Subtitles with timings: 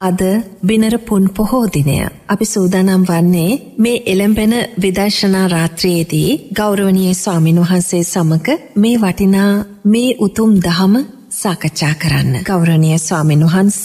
[0.00, 0.22] අද
[0.62, 1.96] බිනර පුන් පොහෝ දිනය
[2.26, 9.52] අපි සූදානම් වන්නේ මේ එළඹෙන විදර්ශනා රාත්‍රයේදී ගෞරවනීය ස්වාමින් වහන්සේ සමග මේ වටිනා
[9.84, 10.94] මේ උතුම් දහම
[11.32, 12.32] සාකච්ඡා කරන්න.
[12.42, 13.80] ගෞරවනීය ස්වාමින් වහන්ස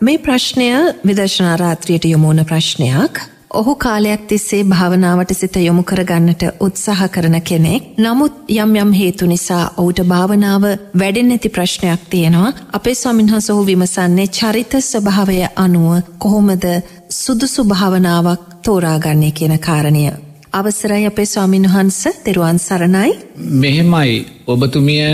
[0.00, 0.68] මේ ප්‍රශ්නය
[1.06, 3.14] විදර්ශනා රාත්‍රියට යොමුවන ප්‍රශ්නයක්.
[3.54, 7.82] ඔහු කාලයක් තිස්සේ භාවනාවට සිත යොමු කරගන්නට උත්සාහ කරන කෙනෙක්.
[7.98, 10.64] නමුත් යම් යම් හේතු නිසා ඔහුට භාවනාව
[10.94, 12.54] වැඩෙන් ඇති ප්‍රශ්නයක් තියෙනවා.
[12.72, 16.64] අපේ ස්වාමින්හස ඔහු විමසන්නේ චරිත ස්වභාවය අනුව කොහොමද
[17.12, 20.04] සුදුසු භාවනාවක් තෝරාගන්නේ කියන කාරණය.
[20.52, 23.10] අවසරයි අපේ ස්වාමින් වහන්ස තෙරුවන් සරණයි.
[23.56, 25.04] මෙහෙමයි ඔබතුමිය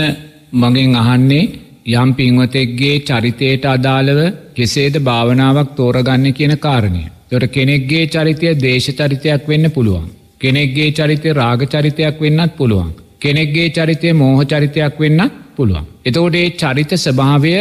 [0.53, 1.43] මගෙන් අහන්නේ
[1.93, 4.19] යම් පින්වතෙක්ගේ චරිතයට අදාළව
[4.53, 7.03] කෙසේද භාවනාවක් තෝරගන්න කියන කාරණය.
[7.31, 10.09] තොට කෙනෙක්ගේ චරිතය දේශ චරිතයක් වෙන්න පුළුවන්.
[10.41, 12.91] කෙනෙක්ගේ චරිතය රාග චරිතයක් වෙන්නත් පුළුවන්.
[13.21, 15.85] කෙනෙක්ගේ චරිතය මෝහ චරිතයක් වෙන්නත් පුළුවන්.
[16.05, 17.53] එතෝටේ චරිත ස්භාවය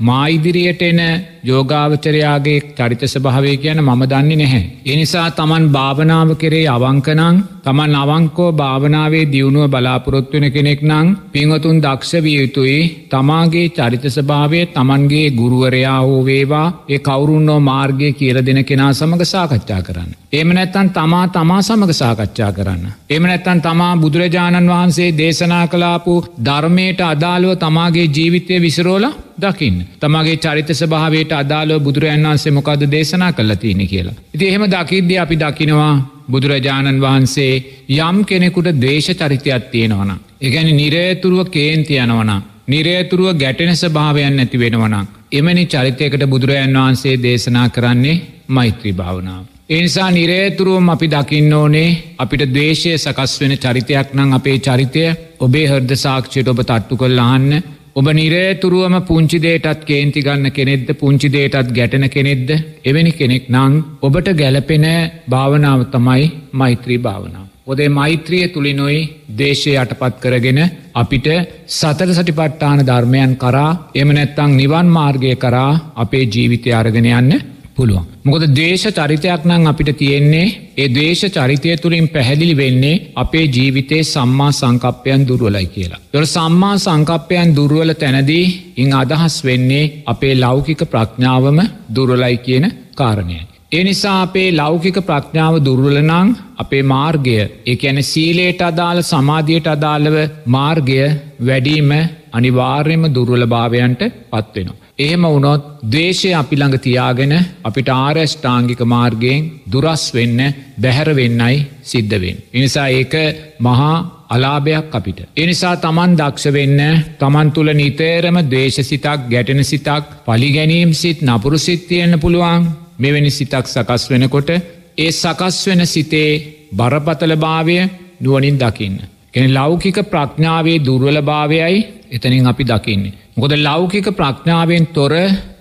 [0.00, 1.00] මායිදිරියට එන
[1.44, 4.62] යෝගාවචරයාගේ චරිත ස්භාවය කියන මම දන්නේ නැහැ.
[4.86, 12.36] එනිසා තමන් භාවනාව කරේ අවංකනං තමන් අවංකෝ භාවනාවේ දියුණුව බලාපොරොත්වෙන කෙනෙක් නං පිංහතුන් දක්ෂ විය
[12.36, 12.78] යුතුයි
[13.08, 19.82] තමාගේ චරිත ස්භාවය තමන්ගේ ගුරුවරයා හෝ වේවා ඒ කවුරුන්නෝ මාර්ගය කියල දෙන කෙනා සමඟ සාකච්ඡා
[19.82, 20.10] කරන්න.
[20.32, 22.84] එම නැත්තන් තමා තමා සමඟ සාකච්ඡා කරන්න.
[23.10, 29.04] එම නැත්තන් තමා බුදුරජාණන් වහන්සේ දේශනා කලාපු ධර්මයට අදාළුව තමාගේ ජීවිතය විසරෝල
[29.36, 29.78] දකින්න.
[29.98, 34.14] තමාගේ චරිත ස්භාවයට අදාලෝ බුදුරජන් වන්සේ මොකද දේශනා කල්ල තියෙන කියලා.
[34.34, 35.94] ඉති එහෙම දකිද්‍ය අපි දකිනවා
[36.28, 37.52] බුදුරජාණන් වහන්සේ
[37.98, 40.10] යම් කෙනෙකුට දේශ චරිතයක් තියෙනවන.
[40.40, 42.32] එකැනි නිරේතුරුව කේන්ති යනවන.
[42.68, 44.96] නිරේතුරුව ගැටෙන ස්භාවයන් නැති වෙනවන.
[45.32, 49.44] එමනි චරිතයකට බුදුරජන් වහන්සේ දේශනා කරන්නේ මෛත්‍රී භාවනාව.
[49.70, 55.02] එනිසා නිරේතුරුවම් අපි දකින්න ඕනේ අපිට දේශය සකස් වෙන චරිතයක් නං අපේ චරිතය
[55.38, 57.52] ඔබේ හර්ද සාක්ෂයට ඔබ තට්ටු කොල් අහන්න
[57.98, 62.50] ඔබ නිරේතුරුවම පුංචිදේටත් කේන්ති ගන්න කෙනෙක්ද පුංචිදේටත් ගැටන කෙනෙක්ද
[62.84, 64.86] එවැනි කෙනෙක් නං ඔබට ගැලපෙන
[65.26, 67.46] භාවනාව තමයි මෛත්‍රී භාවනාව.
[67.66, 69.00] ඔදේ මෛත්‍රිය තුළිනොයි
[69.32, 70.60] දේශය යටපත් කරගෙන
[70.94, 71.26] අපිට
[71.70, 77.40] සතර සටිපට්ටාන ධර්මයන් කරා එම නැත්තං නිවන් මාර්ගය කරා අපේ ජීවිතය අරගෙන යන්න
[77.78, 78.06] පුළුවන්.
[78.24, 80.46] මොකද දේශ චරිතයක් නං අපිට තියෙන්නේ
[80.76, 86.00] ඒ දේශ චරිතය තුළින් පැහැදිලි වෙන්නේ අපේ ජීවිතේ සම්මා සංකප්පයන් දුරුවලයි කියලා.
[86.12, 88.46] දොර සම්මා සංකප්පයන් දුරුවල තැනදී
[88.76, 91.60] ඉං අදහස් වෙන්නේ අපේ ලෞකික ප්‍රඥාවම
[91.94, 93.38] දුරලයි කියන කාරණය.
[93.72, 97.34] ඒ නිසා අපේ ලෞකික ප්‍රඥාව දුර්වලනං අපේ මාර්ගය
[97.66, 100.16] ඒ ඇන සීලේට අදාළ සමාධියයට අදාළව
[100.48, 101.00] මාර්ගය
[101.40, 101.90] වැඩීම
[102.32, 104.87] අනිවාර්යම දුර්වල භාවයන්ට පත්වෙනවා.
[104.98, 110.40] එහෙම වුණොත් දේශය අපි ළඟ තියාගෙන අපිට ආරෂ්ඨාංගික මාර්ගයෙන් දුරස් වෙන්න
[110.76, 112.38] බැහැර වෙන්නයි සිද්ධවෙන්.
[112.52, 113.14] එනිසා ඒක
[113.60, 113.96] මහා
[114.28, 115.20] අලාභයක් අපිට.
[115.36, 116.80] එනිසා තමන් දක්ෂ වෙන්න
[117.20, 122.66] තමන් තුළ නිතේරම දේශ සිතක් ගැටෙන සිතක් පලිගැනීම් සිත් නපුරු සිත් තියෙන්න්න පුළුවන්
[122.98, 126.32] මෙවැනි සිතක් සකස් වෙනකොට ඒ සකස් වෙන සිතේ
[126.72, 127.78] බරපතල භාවය
[128.20, 128.98] නුවනින් දකින්න.
[129.32, 133.16] කෙන ලෞකික ප්‍රඥාවේ දුර්වල භාවයයි එතනින් අපි දකින්නේ.
[133.38, 135.12] ගොද ලෞකික ප්‍රඥාවෙන් තොර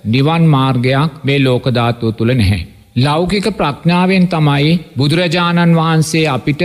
[0.05, 2.65] නිවන් මාර්ගයක් මේ ලෝකධාතුව තුළ නැහැ.
[2.97, 6.63] ලෞකික ප්‍රඥාවෙන් තමයි බුදුරජාණන් වහන්සේ අපිට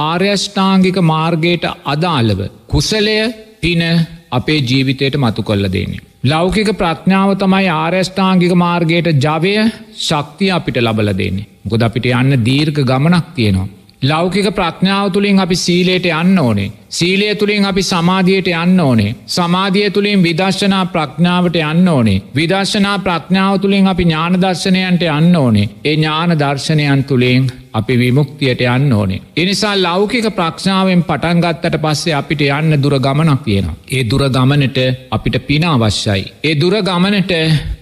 [0.00, 2.40] ආර්යෂ්ඨාංගික මාර්ගයට අදාළව.
[2.66, 3.16] කුසලය
[3.60, 3.82] පින
[4.30, 6.04] අපේ ජීවිතයට මතු කොල්ල දෙන්නේ.
[6.24, 9.54] ලෞකික ප්‍රඥාව තමයි ආර්යෂ්ඨාංගික මාර්ගයට ජවය
[9.98, 11.48] ශක්තිය අපිට ලබල දෙන්නේ.
[11.68, 13.68] ගොද අපිට යන්න දීර්ඝ ගමනක් තියෙනවා.
[14.02, 16.70] ලෞකික ප්‍රඥාව තුළින් අපි සීලයට යන්න ඕනේ.
[16.90, 19.14] සීලය තුළින් අපි සමාධියයට යන්න ඕනේ.
[19.28, 22.22] සමාධිය තුළින් විදර්ශනා ප්‍රඥාවට යන්න ඕනේ.
[22.34, 25.68] විදර්ශනා ප්‍රඥාව තුළින් අපි ඥානදර්ශනයන්ට යන්න ඕනේ.
[25.84, 29.20] ඒ ඥාන දර්ශනයන් තුළින් අපි විමුක්තියට යන්න ඕනේ.
[29.36, 33.76] එනිසා ලෞකික ප්‍රක්ෂාවෙන් පටන්ගත්තට පස්සේ අපිට යන්න දුර ගමනක් තියෙනවා.
[33.88, 34.78] ඒ දුර ගමනට
[35.10, 36.26] අපිට පින අවශ්‍යයි.
[36.44, 37.32] ඒ දුර ගමනට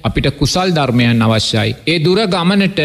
[0.03, 1.77] අපිට කුසල් ධර්මයන් අවශ්‍යයි.
[1.87, 2.81] ඒ දුර ගමනට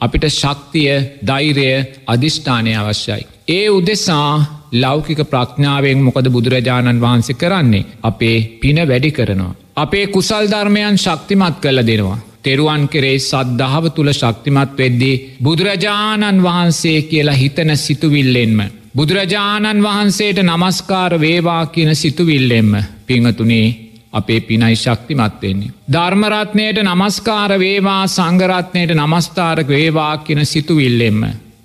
[0.00, 1.72] අපිට ශක්තිය දෛරය
[2.06, 3.37] අධිෂ්ඨානය අවශ්‍යයි.
[3.48, 4.44] ඒ උදෙසා
[4.74, 7.84] ලෞකික ප්‍රඥාවෙන් මොකද බුදුරජාණන් වහන්සේ කරන්නේ.
[8.02, 9.54] අපේ පින වැඩි කරනවා.
[9.76, 12.18] අපේ කුසල් ධර්මයන් ශක්තිමත් කළ දෙනවා.
[12.42, 15.36] තෙරුවන් කෙරේ සද්ධාව තුළ ශක්තිමත් වෙද්දී.
[15.42, 18.58] බුදුරජාණන් වහන්සේ කියලා හිතන සිතුවිල්ලෙන්ම.
[18.96, 22.72] බුදුරජාණන් වහන්සේට නමස්කාර වේවා කියන සිතුවිල්ලෙම්ම
[23.06, 23.66] පිංහතුනේ
[24.12, 25.72] අපේ පිනයි ශක්තිමත්වෙන්නේ.
[25.92, 31.20] ධර්මරත්නයට නමස්කාර වේවා සංගරත්නයට නමස්ථාරක වේවා කියන සිතුවිල්ලෙම්ම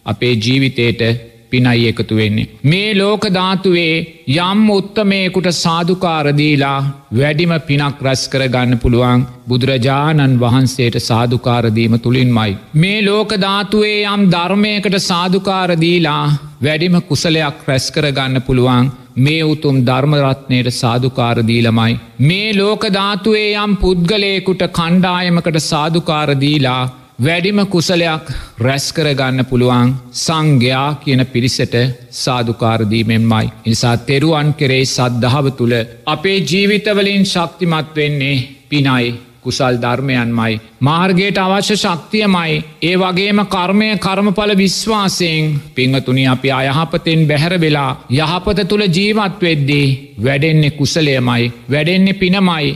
[0.06, 2.48] අපේ ජීවිතයට පිනයි එකතු වෙන්නේ.
[2.66, 3.96] මේ ලෝක ධාතුවේ
[4.40, 6.80] යම් උත්තමයකුට සාධකාරදීලා
[7.14, 12.58] වැඩිම පිනක් රැස් කරගන්න පුළුවන් බුදුරජාණන් වහන්සේට සාධකාරදීම තුළින්මයි.
[12.76, 16.26] මේ ලෝක ධාතුවේ යම් ධර්මයකට සාධකාරදීලා
[16.64, 22.00] වැඩිම කුසලයක් රැස් කරගන්න පුළුවන් මේ උතුම් ධර්මරත්නයට සාධකාරදීලමයි.
[22.20, 26.82] මේ ලෝකධාතුවේ යම් පුද්ගලයකුට කණ්ඩායමකට සාධකාරදීලා
[27.24, 28.26] වැඩිම කුසලයක්
[28.60, 31.76] රැස්කරගන්න පුළුවන් සංඝයා කියන පිරිසට
[32.14, 33.52] සාධකාරදීමෙන්මයි.
[33.66, 35.76] නිසා තෙරුවන් කෙරේ සද්ධාව තුළ
[36.06, 38.36] අපේ ජීවිතවලින් ශක්තිමත් වෙන්නේ
[38.70, 39.06] පිනයි
[39.42, 40.62] කුසල් ධර්මයන්මයි.
[40.80, 48.86] මාර්ගයට අවශ්‍ය ශක්තියමයි ඒ වගේම කර්මය කර්මඵල විශ්වාසයෙන් පිංහතුනි අපි අයහපතෙන් බැහැර වෙලා යහපත තුළ
[48.90, 49.88] ජීවත් වෙද්දී
[50.20, 52.68] වැඩෙන්නේ කුසලයමයි වැඩෙන්නේ පිනමයි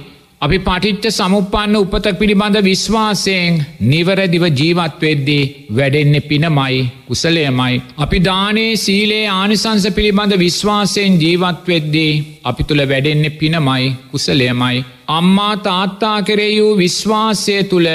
[0.41, 7.81] අපි පටිච්ච සමුපන්න උපත පිළිබඳ විශ්වාසයෙන් නිවරදිව ජීවත්වෙද්දී වැඩෙන්නේ පිනමයි කුසලයමයි.
[7.97, 12.13] අපි දානේ සීලේ ආනිසංස පිළිබඳ විශ්වාසයෙන් ජීවත්වෙද්දී
[12.43, 14.85] අපි තුළ වැඩෙන්නේ පිනමයි කුසලයමයි.
[15.09, 17.89] අම්මා තාත්තා කෙරේ වූ විශ්වාසය තුළ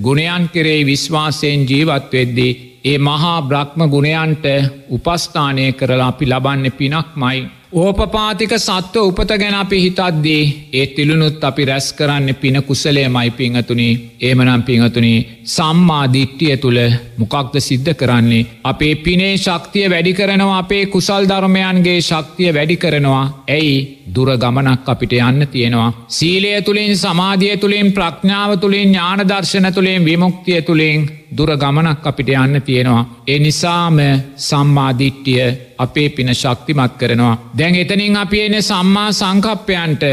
[0.00, 4.44] ගුණයන් කෙරේ විශ්වාසයෙන් ජීවත්වෙද්දී ඒ මහා බ්‍රහ්ම ගුණයන්ට
[4.90, 7.38] උපස්ථානය කරලා අපි ලබන්න පිනක් මයි.
[7.72, 13.88] ඕපපාතික සත්ව උපත ගැන අපි හිතද්දී ඒ තිළුණුත් අපි රැස් කරන්න පින කුසලය මයි පිංහතුනි.
[14.20, 16.78] ඒමනම් පිංහතුනි සම්මාධිට්ටිය තුළ
[17.18, 18.46] මොකක්ද සිද්ධ කරන්නේ.
[18.64, 23.76] අපේ පිනේ ශක්තිය වැඩි කරනවා අපේ කුසල් ධර්මයන්ගේ ශක්තිය වැඩි කරනවා ඇයි
[24.14, 25.92] දුර ගමනක් අපිට යන්න තියෙනවා.
[26.08, 33.08] සීලය තුළින් සමාධිය තුළින් ප්‍රඥාව තුළින් ඥානදර්ශන තුළින් විමුක්තිය තුළින් දුර ගමනක් අපිට යන්න තියෙනවා.
[33.26, 33.98] ඒ නිසාම
[34.38, 35.46] සම්මාධිට්ටිය
[35.78, 37.38] අපේ පින ශක්තිමත් කරනවා.
[37.58, 40.04] දැන් එතනින් අපි එන සම්මා සංකප්පයන්ට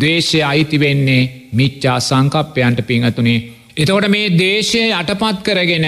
[0.00, 3.55] දේශය අයිති වෙන්නේ මිච්චා සංකප්පයන්ට පිංහතුනේ.
[3.76, 5.86] එතකොට මේ දේශය යටපත් කරගෙන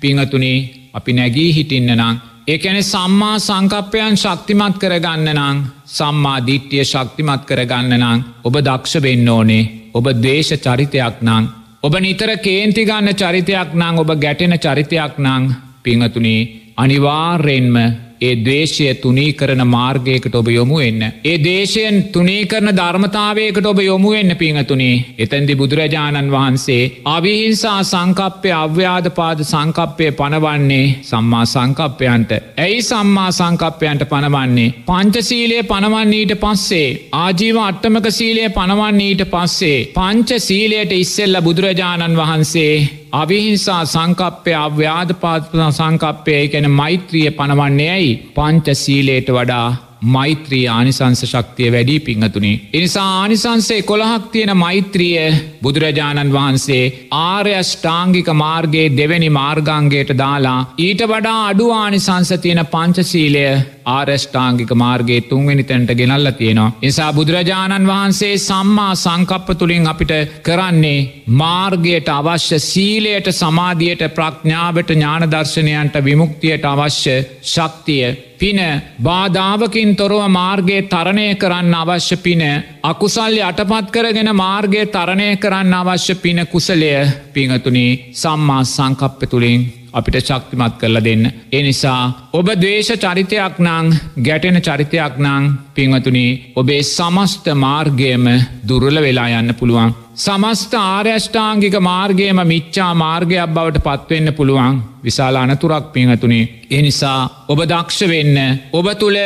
[0.00, 2.18] පිංහතුනේ අපි නැගී හිටින්න නං.
[2.46, 9.64] ඒකැන සම්මා සංකප්පයන් ශක්තිමත් කරගන්න නං සම්මා දිට්ටිය ශක්තිමත් කරගන්න නං ඔබ දක්ෂ වෙන්න ඕනේ
[9.94, 11.48] ඔබ දේශ චරිතයක් නං.
[11.82, 15.48] ඔබ නිතර කේන්ති ගන්න චරිතයක් නං ඔබ ගැටෙන චරිතයක් නං
[15.82, 17.76] පිංහතුනේ අනිවාර්යෙන්ම
[18.20, 21.02] ඒ දේශය තුනී කරන මාර්ගයකට ඔබ යොමු එන්න.
[21.24, 29.40] ඒ දේශයෙන් තුනී කරන ධර්මතාවයකට ඔබ යොමු එන්න පිංහතුනේ එතැන්දි බුදුරජාණන් වහන්සේ අවිහිංසා සංකප්පය අව්‍යාධපාද
[29.44, 32.30] සංකප්පය පනවන්නේ සම්මා සංකප්පයන්ට.
[32.58, 34.68] ඇයි සම්මා සංකප්පයන්ට පනවන්නේ.
[34.86, 36.88] පංචසීලය පනවන්නීට පස්සේ.
[37.14, 39.84] ආජීව අට්ටමක සීලය පනවන්නීට පස්සේ.
[39.90, 42.74] පංච සීලයට ඉස්සෙල්ල බුදුරජාණන් වහන්සේ
[43.12, 49.68] අවිහිංසා සංකප්පය අව්‍යාධපාත්පන සංකප්පය ගැන මෛත්‍රිය පනවන්නේ ඇයි පංච සීලේට වඩා
[50.02, 52.52] මෛත්‍රී ආනිසංස ශක්තිය වැඩි පිංහතුනි.
[52.72, 61.66] එනිසා ආනිසංසේ කොළහක් තියෙන මෛත්‍රිය බුදුරජාණන් වහන්සේ ආර්යෂ්ඨාංගික මාර්ගයේ දෙවැනි මාර්ගංගයට දාලා ඊට වඩා අඩු
[61.72, 63.44] ආනිසංස තියෙන පංචසීලය
[63.86, 66.72] ආර්ෂ්ඨාංගික මාර්ගයේ තුන්වෙනි තැන්ට ගෙනල්ල තියෙනවා.
[66.82, 70.12] නිසා බුදුරජාණන් වහන්සේ සම්මා සංකප්ප තුළින් අපිට
[70.42, 78.60] කරන්නේ මාර්ගයට අවශ්‍ය සීලයට සමාධියයට ප්‍රඥාවට ඥානදර්ශනයන්ට විමුක්තියට අවශ්‍ය ශක්තිය පින
[78.98, 82.42] බාධාවකින් තොරව මාර්ගයේ තරණය කරන්න අවශ්‍ය පින
[82.82, 86.92] අකුසල් යටපත් කරගෙන මාර්ගය තරණය කරන්න අවශ්‍ය පින කුසලය.
[87.34, 89.60] පිංහතුනි සම්මා සංකප්ප තුළින්
[89.92, 91.24] අපිට ශක්තිමත් කරලා දෙන්න.
[91.52, 92.02] එනිසා
[92.32, 93.86] ඔබ දේශ චරිතයක් නං
[94.18, 95.44] ගැටෙන චරිතයක් නං
[95.74, 96.26] පිංවතුනි
[96.56, 98.26] ඔබේ සමස්ත මාර්ගයම
[98.64, 99.92] දුරල වෙලා යන්න පුළුවන්.
[100.16, 106.48] සමස්ත ආර්යෂ්ඨාංගික මාර්ගයම මිච්චා මාර්ගයක් බවට පත්වෙන්න පුළුවන් විශාල අනතුරක් පිංහතුනේ.
[106.70, 108.36] එනිසා ඔබ දක්ෂ වෙන්න
[108.72, 109.18] ඔබ තුළ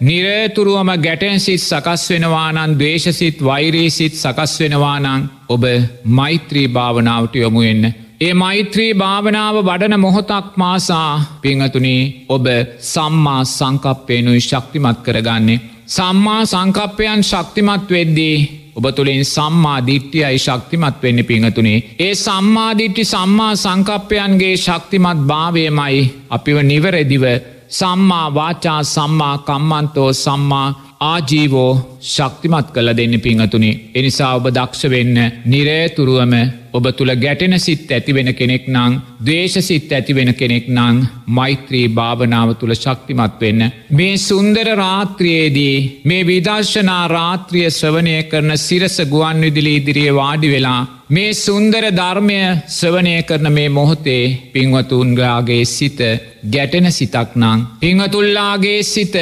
[0.00, 5.64] නිරේතුරුවම ගැටෙන් සිත් සකස් වෙනවානන් දේශසිත් වෛරේසිත් සකස් වෙනවානං ඔබ
[6.10, 7.84] මෛත්‍රී භාවනාවට යොමු එන්න.
[8.22, 11.94] ඒ මෛත්‍රී භාවනාව වඩන මොහොතක් මාසා පිංහතුනි
[12.28, 12.46] ඔබ
[12.86, 15.62] සම්මා සංකප්පයනුයි ශක්තිමත් කරගන්නේ.
[15.88, 18.36] සම්මා සංකප්පයන් ශක්තිමත් වෙද්දී
[18.76, 21.82] ඔබ තුළින් සම්මා දිට්ටියයි ශක්තිමත් වෙන්න පිංහතුනේ.
[21.98, 27.24] ඒ සම්මාධිට්ටි සම්මා සංකප්පයන්ගේ ශක්තිමත් භාවයමයි අපිව නිවරදිව
[27.70, 30.68] සම්මා වාචා සම්මා කම්මන්තෝ සම්මා
[31.02, 31.72] ආජීවෝ
[32.06, 33.78] ශක්තිමත් කළ දෙන්න පිංහතුනේ.
[33.94, 36.34] එනිසා ඔබ දක්ෂ වෙන්න නිරේතුරුවම
[36.72, 43.34] ඔබ තුළ ගැටෙන සිත් ඇතිවෙන කෙනෙක් නං දේශසිත් ඇතිවෙන කෙනෙක් නං මෛත්‍රී භාවනාව තුළ ශක්තිමත්
[43.40, 43.62] වෙන්න.
[43.90, 51.32] මේ සුන්දර රාත්‍රයේදී මේ විදර්ශනා රාත්‍රිය ශ්‍රවනය කරන සිරස ගුවන් විදිලි ඉදිරියේ වාඩි වෙලා මේ
[51.36, 52.38] සුන්දර ධර්මය
[52.70, 56.00] ස්වනය කරන මේ මොහොතේ පින්වතුන්ගාගේ සිත
[56.46, 57.58] ගැටෙන සිතක් නං.
[57.80, 59.16] පිංහතුල්ලාගේ සිත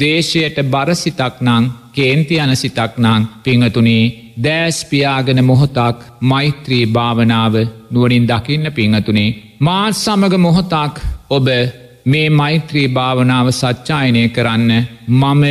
[0.00, 4.04] දේශයට බරසිතක් නං කේන්ති යන සිතක් නං පිංහතුනී
[4.38, 7.54] දෑස්පියාගෙන මොහොතක් මෛත්‍රී භාවනාව
[7.90, 9.36] නුවනින් දකින්න පිංහතුනේ.
[9.60, 10.94] මාත් සමග මොහොතක්
[11.30, 11.46] ඔබ
[12.06, 14.70] මේ මෛත්‍රී භාවනාව සච්චායනය කරන්න
[15.12, 15.44] මම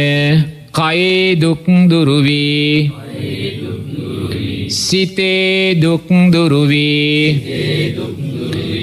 [0.74, 2.91] කයේ දුක්දුරුවී
[4.70, 7.25] සිතේ දුක්දුරුවී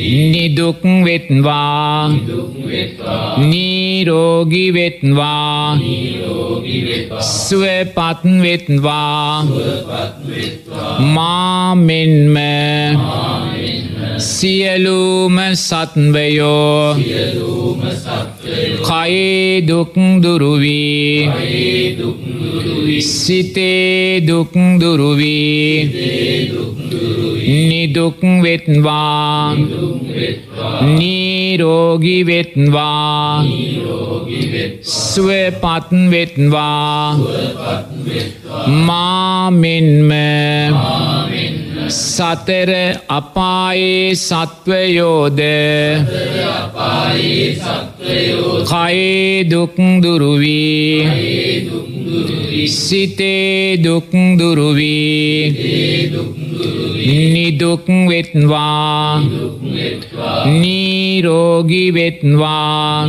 [0.04, 2.08] නිදුක් වෙත්වා.
[3.38, 5.80] නීරෝගි වෙත්වා.
[7.20, 9.44] සුවපත් වෙත්වා.
[11.00, 12.36] මාමෙන්ම
[14.18, 16.94] සියලූම සත්වයෝ
[18.84, 21.28] කයේ දුක් දුරුවී.
[23.00, 25.90] සිතේ දුක් දුරුවී.
[27.44, 29.54] නිදුක් වෙත්වා.
[30.82, 33.44] නීරෝගි වෙත්වා.
[34.82, 37.18] සුවපත් වෙත්වා.
[38.66, 40.12] මාමෙන්ම
[41.88, 42.70] සතර
[43.08, 45.40] අපායේ සත්වයෝද
[48.66, 51.06] කයේ දුක් දුරුවී.
[52.66, 55.54] සිතේ දුක් දුරුවී.
[57.06, 59.20] නිදුක් වෙත්වා.
[60.46, 63.08] නීරෝගි වෙත්වා.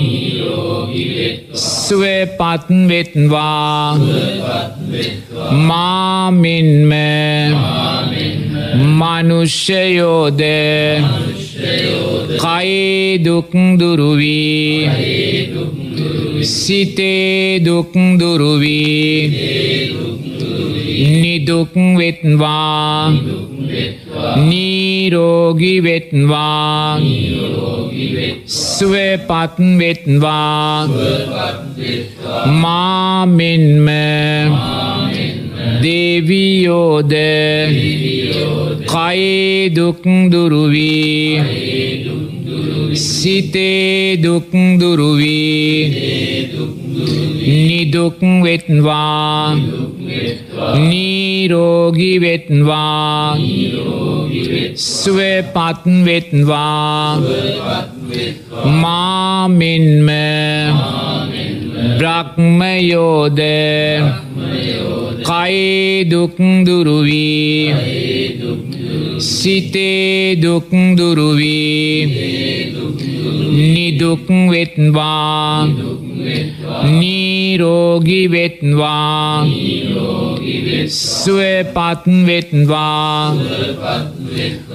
[1.56, 3.98] සුවපත් වෙත්වා.
[5.52, 6.92] මාමෙන්ම
[8.76, 10.42] මනුෂ්‍යයෝද
[12.40, 14.90] කයේ දුක් දුරුවී.
[16.44, 19.34] සිතේ දුක් දුරුවී.
[20.86, 23.12] නිදුක් වෙත්වා
[24.40, 27.00] නීරෝගි වෙත්වා
[28.48, 30.88] සුවපත් වෙත්වා
[32.62, 33.88] මාමෙන්ම
[35.82, 37.14] දේවියෝද
[38.86, 40.02] කයේ දුක්
[40.32, 41.42] දුරුවී
[42.94, 45.82] සිතේ දුක් දුරුවී
[47.68, 49.56] නිදුක් වෙත්වා
[50.90, 53.38] නීරෝගි වෙත්වා
[54.76, 57.22] සුවපත් වෙත්වා.
[58.82, 60.10] මාමෙන්ම
[62.00, 63.40] බ්‍රහ්මයෝද
[65.28, 67.74] කයේ දුක් දුරුවී
[69.20, 72.06] සිතේ දුක් දුරුවී.
[73.74, 75.68] නිදුක් වෙත්වා.
[77.00, 79.46] නීරෝගි වෙත්වා.
[80.90, 83.36] සුවපත් වෙත්වා.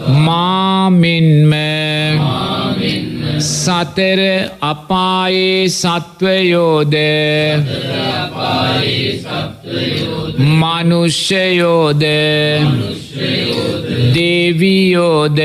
[0.08, 1.52] මාමෙන්ම
[3.40, 6.94] සතර අපායේ සත්වයෝද?
[10.38, 12.04] මනුෂ්‍යයෝද?
[14.14, 15.40] දේවියෝද?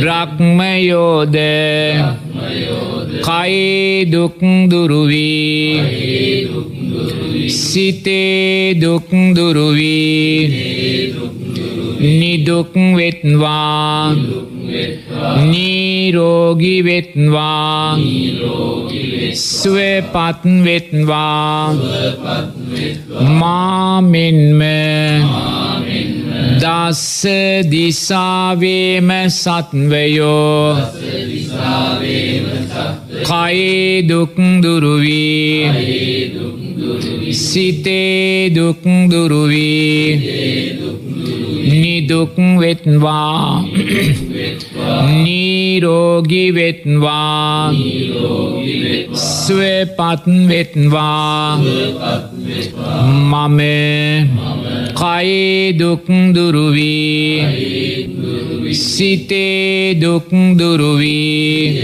[0.00, 1.36] බ්‍රහ්මයෝද?
[3.22, 4.38] කයේ දුක්
[4.70, 5.80] දුරුවී?
[7.48, 10.54] සිතේ දුක් දුරුවී?
[12.00, 14.14] නිදුක් වෙත්වා
[15.42, 17.98] නීරෝගි වෙත්වා
[19.34, 21.74] සුවපත් වෙත්වා
[23.40, 24.62] මාමෙන්ම
[26.60, 27.22] දස්ස
[27.70, 30.76] දිසාවේම සත්වයෝ
[33.24, 35.68] කයේ දුක් දුරුවී
[37.32, 40.08] සිතේ දුක් දුරුවී
[41.68, 43.64] නිදුක් වෙත්වා.
[45.22, 47.72] නීරෝගි වෙත්වා.
[49.14, 51.56] ස්වපත් වෙත්වා.
[53.04, 53.60] මම
[54.94, 57.40] කයේ දුක් දුරුවී.
[58.72, 61.78] සිතේ දුක් දුරුවී.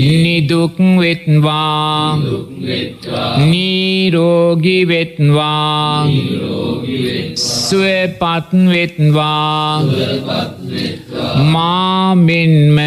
[0.00, 2.18] නිදුක් වෙත්වා
[3.50, 6.08] නීරෝගි වෙත්වා
[7.36, 9.82] ස්වපත් වෙත්වා
[11.52, 12.78] මාමෙන්ම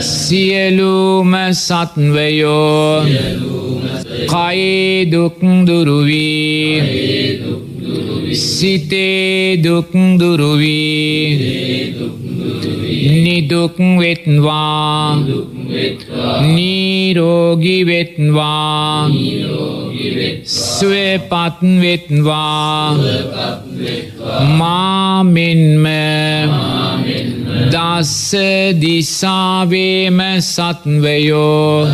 [0.00, 3.04] සියලුම සත්වයෝ
[4.26, 6.82] කයේ දුක් දුරුවී
[8.34, 12.14] සිතේ දුක් දුරුවී
[13.04, 15.20] නිදුක් වෙත්වා.
[16.54, 19.10] නීරෝගි වෙත්වා.
[20.44, 22.96] ස්වපත් වෙත්වා.
[24.58, 25.86] මාමෙන්ම
[27.72, 28.34] දස්ස
[28.80, 31.86] දිසාවේම සත්වයෝ.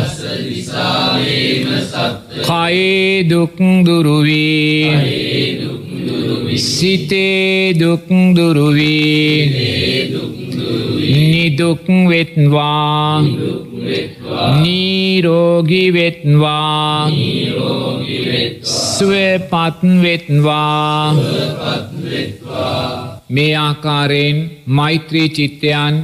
[2.43, 5.80] කයේ දුක් දුරුවී
[6.57, 9.51] සිතේ දුක් දුරුවී.
[11.11, 13.21] නිදුක් වෙත්වා.
[14.61, 17.09] නීරෝගි වෙත්වා.
[18.63, 21.15] ස්වපත් වෙත්වා.
[23.29, 25.95] මේ ආකාරයෙන් මෛත්‍රී චිත්තයන්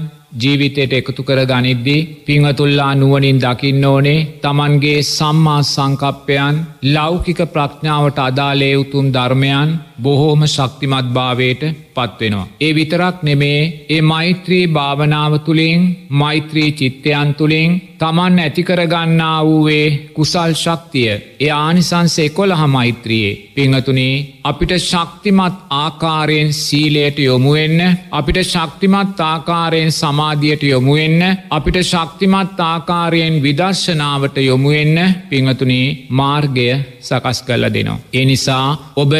[0.41, 6.55] ජීවිතයට එකතු කර ගනිද්දී පිංහතුල්ලා නුවනින් දකින්න ඕනේ තමන්ගේ සම්මා සංකප්පයන්
[6.93, 11.61] ලෞකික ප්‍රඥාවට අදාලේ උතුම් ධර්මයන් බොහෝම ශක්තිමත් භාවයට
[11.95, 12.47] පත්වෙනවා.
[12.61, 21.09] ඒ විතරක් නෙමේ ඒ මෛත්‍රී භාවනාව තුළින් මෛත්‍රී චිත්තයන් තුළින් තමන් ඇතිකරගන්නා වූවේ කුසල් ශක්තිය
[21.39, 31.21] ඒ ආනිසන්සේ කොළහ මෛත්‍රියයේ පිංහතුනේ අපිට ශක්තිමත් ආකාරයෙන් සීලයට යොමුවෙන්න අපිට ශක්තිමත් ආකාරයෙන් සමාධියට යොමුවෙන්න
[31.49, 34.97] අපිට ශක්තිමත් ආකාරයෙන් විදර්ශනාවට යොමුවෙන්න
[35.29, 36.69] පිංහතුනේ මාර්ගය
[37.01, 37.99] සකස් කල්ල දෙනවා.
[38.13, 39.11] ඒ නිසා ඔබ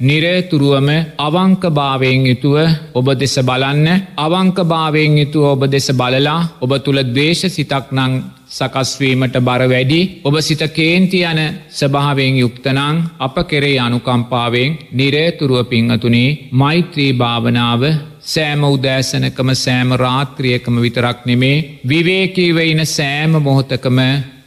[0.00, 0.88] නිරේතුරුවම
[1.18, 2.56] අවංකභාවයෙන් යුතුව
[2.92, 3.86] ඔබ දෙස බලන්න.
[4.16, 8.12] අවංකභාවයෙන් යුතුව ඔබ දෙස බලලා ඔබ තුළ දේශ සිතක් නං
[8.48, 10.00] සකස්වීමට බර වැඩි.
[10.22, 11.40] ඔබ සිත කේන්ති යන
[11.70, 17.82] ස්භාවෙන් යුක්තනං අප කෙරේ අනුකම්පාවෙන් නිරේතුරුව පිංහතුනේ මෛත්‍රී භාවනාව
[18.24, 23.98] සෑම උදෑසනකම සෑම රාත්‍රියකම විතරක් නෙමේ විවේකීව ඉන සෑම මොහොතකම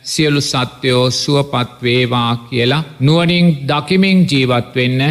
[0.04, 5.02] සියලු සත්‍යයෝ සුවපත් වේවා කියලා නුවනින් දකිමින් ජීවත් වෙන්න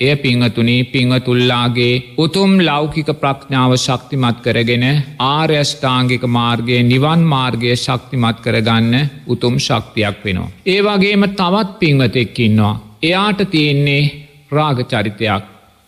[0.00, 4.84] එය පිංහතුනී පිංහතුල්ලාගේ උතුම් ලෞකික ප්‍රඥාව ශක්තිමත් කරගෙන
[5.26, 8.94] ආර්යෂ්ඨාංගික මාර්ගය නිවන් මාර්ගය ශක්තිමත් කරගන්න
[9.26, 10.50] උතුම් ශක්තියක් වෙනවා.
[10.66, 12.80] ඒ වගේම තවත් පිංවතෙක්කින්නවා.
[13.02, 14.02] එයාට තියෙන්නේ
[14.50, 15.44] රාගචරිතයක්.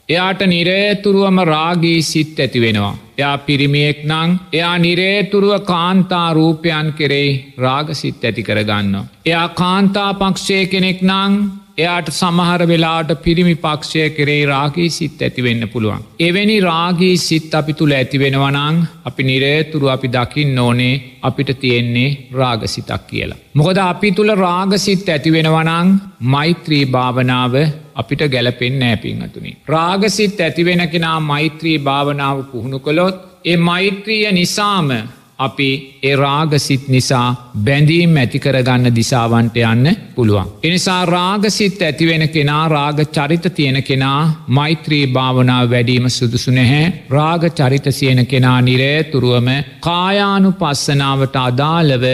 [0.08, 2.94] එයාට නිරේතුරුවම රාගී සිත් ඇති වෙනවා.
[3.18, 8.94] එයා පිරිමියෙක් නං එයා නිරේතුරුව කාන්තා රූපයන් කෙරෙයි රාගසිත් ඇති කරගන්න.
[9.26, 16.02] එයා කාන්තා පක්ෂය කෙනෙක් නං එයාට සමහර වෙලාට පිරිමි පක්ෂය කරේ රාගී සිත් ඇතිවෙන්න පුළුවන්.
[16.20, 23.38] එවැනි රාගී සිත් අපි තුළ ඇතිවෙනවනං අපි නිරේතුරු අපි දකිින් ඕනේ අපිට තියෙන්නේ රාගසිතක් කියලා.
[23.54, 25.94] මොකද අපි තුළ රාගසිත් ඇතිවෙනවනං
[26.26, 27.54] මෛත්‍රී භාවනාව
[27.94, 29.56] අපිට ගැලපෙන් නෑපින්හතුනි.
[29.68, 34.90] රාගසිත් ඇතිවෙන කෙනා මෛත්‍රී භාවනාව පුහුණු කළොත් ඒ මෛත්‍රිය නිසාම
[35.42, 35.68] අපි
[36.02, 37.26] ඒ රාගසිත් නිසා
[37.64, 40.50] බැඳීම් ඇතිකරගන්න දිසාවන්ට යන්න පුළුවන්.
[40.62, 47.86] එනිසා රාගසිත් ඇතිවෙන කෙනා රාග චරිත තියෙන කෙනා මෛත්‍රී භාවනාව වැඩීම සුදුසු නැහැ රාග චරිත
[47.92, 49.48] සියන කෙනා නිරේතුරුවම
[49.80, 52.04] කායානු පස්සනාවට අදාළව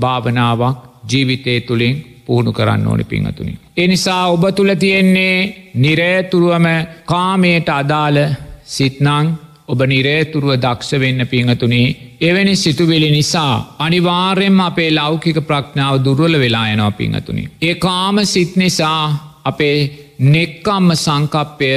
[0.00, 0.78] භාවනාවක්
[1.10, 1.96] ජීවිතය තුළින්
[2.26, 3.58] පුහුණු කරන්න ඕනි පිංහතුනි.
[3.76, 5.38] එනිසා ඔබ තුළ තියෙන්නේ
[5.76, 6.66] නිරේතුරුවම
[7.04, 8.18] කාමයට අදාළ
[8.66, 9.26] සිත්නං
[9.68, 11.86] ඔබ නිරේතුරුව දක්ෂ වෙන්න පිංහතුනේ
[12.20, 17.48] එවැනි සිතුවෙලි නිසා අනිවාර්යෙන්ම අපේ ලෞකික ප්‍රඥාව දුර්වල වෙලා යනවා පිංහතුනි.
[17.62, 19.02] ඒ කාම සිත් නිසා
[19.44, 19.78] අපේ
[20.26, 21.70] නෙක්කම්ම සංකප්පය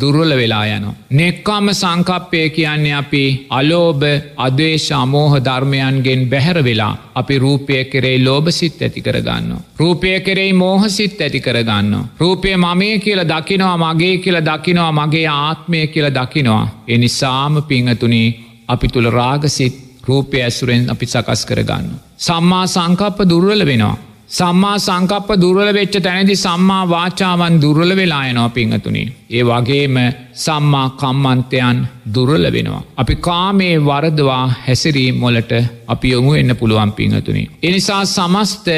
[0.00, 0.94] දුර්වල වෙලා යනවා.
[1.10, 4.04] නෙක්කාම සංකප්පය කියන්නේ අපි අලෝභ
[4.38, 9.50] අදේශ අමෝහ ධර්මයන්ගෙන් බැහැර වෙලා අපි රූපය කෙරේ ලෝබසිත් ඇති කරගන්න.
[9.78, 11.92] රූපය කෙරෙයි මෝහසිත් ඇති කරගන්න.
[12.20, 16.64] රූපය මමේ කියල දකිනවා මගේ කියල දකිනවා මගේ ආත්මය කියල දකිනවා.
[16.88, 18.22] එනිසාම පිංහතුනි
[18.68, 19.74] අපි තුළ රාගසිත්
[20.04, 21.86] රූපය ඇසුරෙන් අපි සකස් කරගන්න.
[22.18, 23.96] සම්මා සංකප්ප දුර්වල වෙනවා.
[24.32, 29.02] සම්මා සංකප්ප දුර්වල වෙච්ච තැනදි සම්මා වාචාවන් දුර්වල වෙලායනෝ පිංහතුනි.
[29.30, 29.96] ඒ වගේම
[30.34, 31.80] සම්මා කම්මන්තයන්
[32.14, 32.82] දුර්වල වෙනවා.
[32.96, 35.52] අපි කාමේ වරදවා හැසිරීම් මොලට
[35.86, 37.42] අපි යොමු එන්න පුළුවන් පිංහතුනි.
[37.62, 38.68] එනිසා සමස්ත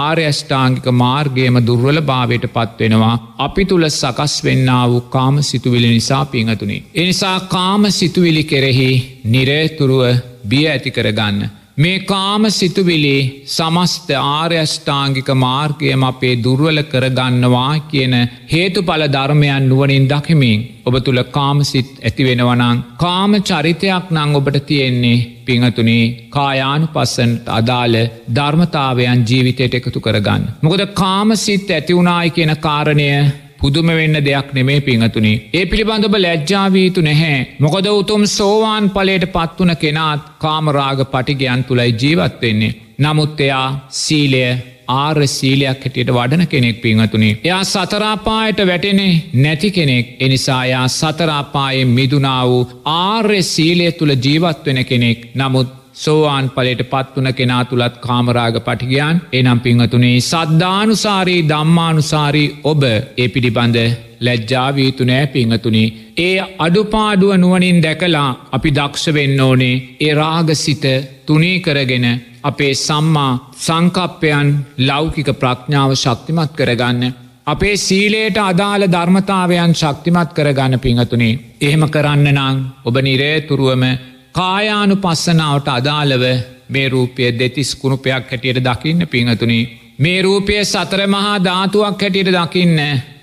[0.00, 6.78] ආර්යෂ්ඨාංගික මාර්ගයම දුර්වල භාවයට පත්වෙනවා අපි තුළ සකස් වෙන්න වූ කාම සිතුවිලි නිසා පිංහතුනි.
[6.94, 8.90] එනිසා කාම සිතුවිලි කෙරෙහි
[9.24, 10.06] නිරේතුරුව
[10.44, 11.42] බිය ඇති කරගන්න.
[11.76, 18.14] මේ කාම සිතුවිලි සමස්ත ආර්යෂ්ඨාංගික මාර්ගයම අපේ දුර්වල කරගන්නවා කියන
[18.46, 26.28] හේතු පල ධර්මයන් නුවනින් දකිමින් ඔබ තුළ කාමසිත් ඇතිවෙනවනං කාම චරිතයක් නං ඔබට තියෙන්නේ පිංහතුනේ
[26.28, 27.96] කායානු පස්සන්ට අදාළ
[28.30, 30.44] ධර්මතාවයන් ජීවිතයට එකතු කරගන්න.
[30.62, 33.08] මොකද කාමසිත් ඇතිවුණායි කියන කාරණය
[33.62, 35.32] පුදුම වෙන්න දෙයක් නෙමේ පිංහතුනි.
[35.52, 37.38] ඒ පිළිබඳබ ලැජ්ජාවීතු නැහැ.
[37.58, 42.76] මොකද උතුම් සෝවාන් පලට පත්වන කෙනාත් කාමරාග පටිගයන් තුළයි ජීවත්වෙන්නේ.
[42.98, 43.66] නමුත් එයා
[44.00, 44.44] සීලය
[44.94, 47.30] ආර් සීලයක් හැටියට වඩන කෙනෙක් පිංහතුනි.
[47.44, 52.64] එයා සතරාපායට වැටෙනේ නැති කෙනෙක් එනිසායා සතරාපායෙන් මිදුනා වූ
[52.96, 60.16] ආර්ය සීලය තුළ ජීවත්වෙන කෙනෙක් නමුත් සෝවාන් පලට පත්වන කෙනා තුළත් කාමරාග පටිගයන් එනම් පිංහතුනේ
[60.22, 63.76] සද්ධානුසාරී දම්මානුසාරී ඔබ ඒ පිළිබඳ
[64.20, 65.84] ලැජ්ජාවීතු නෑ පිංහතුනි.
[66.18, 70.84] ඒ අඩුපාඩුව නුවනින් දැකලා අපි දක්ෂ වෙන්න ඕනේ ඒ රාගසිත
[71.26, 72.06] තුනී කරගෙන
[72.42, 74.48] අපේ සම්මා සංකප්පයන්
[74.80, 77.02] ලෞකික ප්‍රඥාව ශක්තිමත් කරගන්න.
[77.46, 81.38] අපේ සීලේට අදාළ ධර්මතාවයන් ශක්තිමත් කරගන්න පිංහතුනේ.
[81.60, 83.84] එහෙම කරන්න නං ඔබ නිරේතුරුවම
[84.34, 86.24] කායානු පස්සනාවට අදාළව
[86.68, 89.58] මේ රූපය දෙතිස් කුණුපයක් හැටියට දකින්න පිංහතුනි.
[89.98, 92.78] මේ රූපය සතර මහා ධාතුවක් හැටියට දකින්න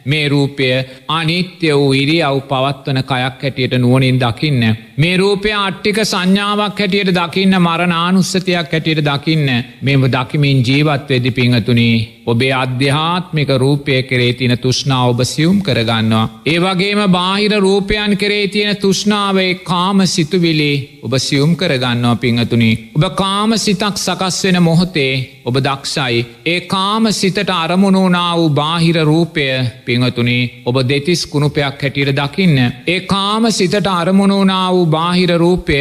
[0.06, 0.68] මේ රූපය
[1.10, 4.64] අනිත්‍ය වූ ඉරියව් පවත්වන කයක් හැටියට නුවනින් දකින්න.
[5.00, 9.48] මේ රූපය අට්ටික සංඥාවක් හැටියට දකින්න මරණානුස්සතියක් හැටියට දකින්න
[9.82, 16.30] මෙම දකිමින් ජීවත් වෙදි පිංහතුනී ඔබේ අධ්‍යාත්මික රූපය කරේ තින තුෂ්නා ඔබ සියුම් කරගන්නවා.
[16.46, 22.72] ඒ වගේම බාහිර රූපයන් කරේ තියෙන තුෂ්නාවේ කාම සිතුවිලි ඔබ සියුම් කරගන්නවා පිංහතුනි.
[22.96, 25.14] ඔබ කාම සිතක් සකස් වෙන මොහොතේ
[25.46, 26.26] ඔබ දක්ෂයි.
[26.46, 29.48] ඒ කාම සිතට අරමුණුනා වූ බාහිර රූපය
[29.86, 32.58] පිංහතුනි ඔබ දෙතිස් කුණුපයක් හැටියට දකින්න.
[32.88, 35.80] ඒ කාම සිතට අරමුණුනා වූ බාහිර රූපය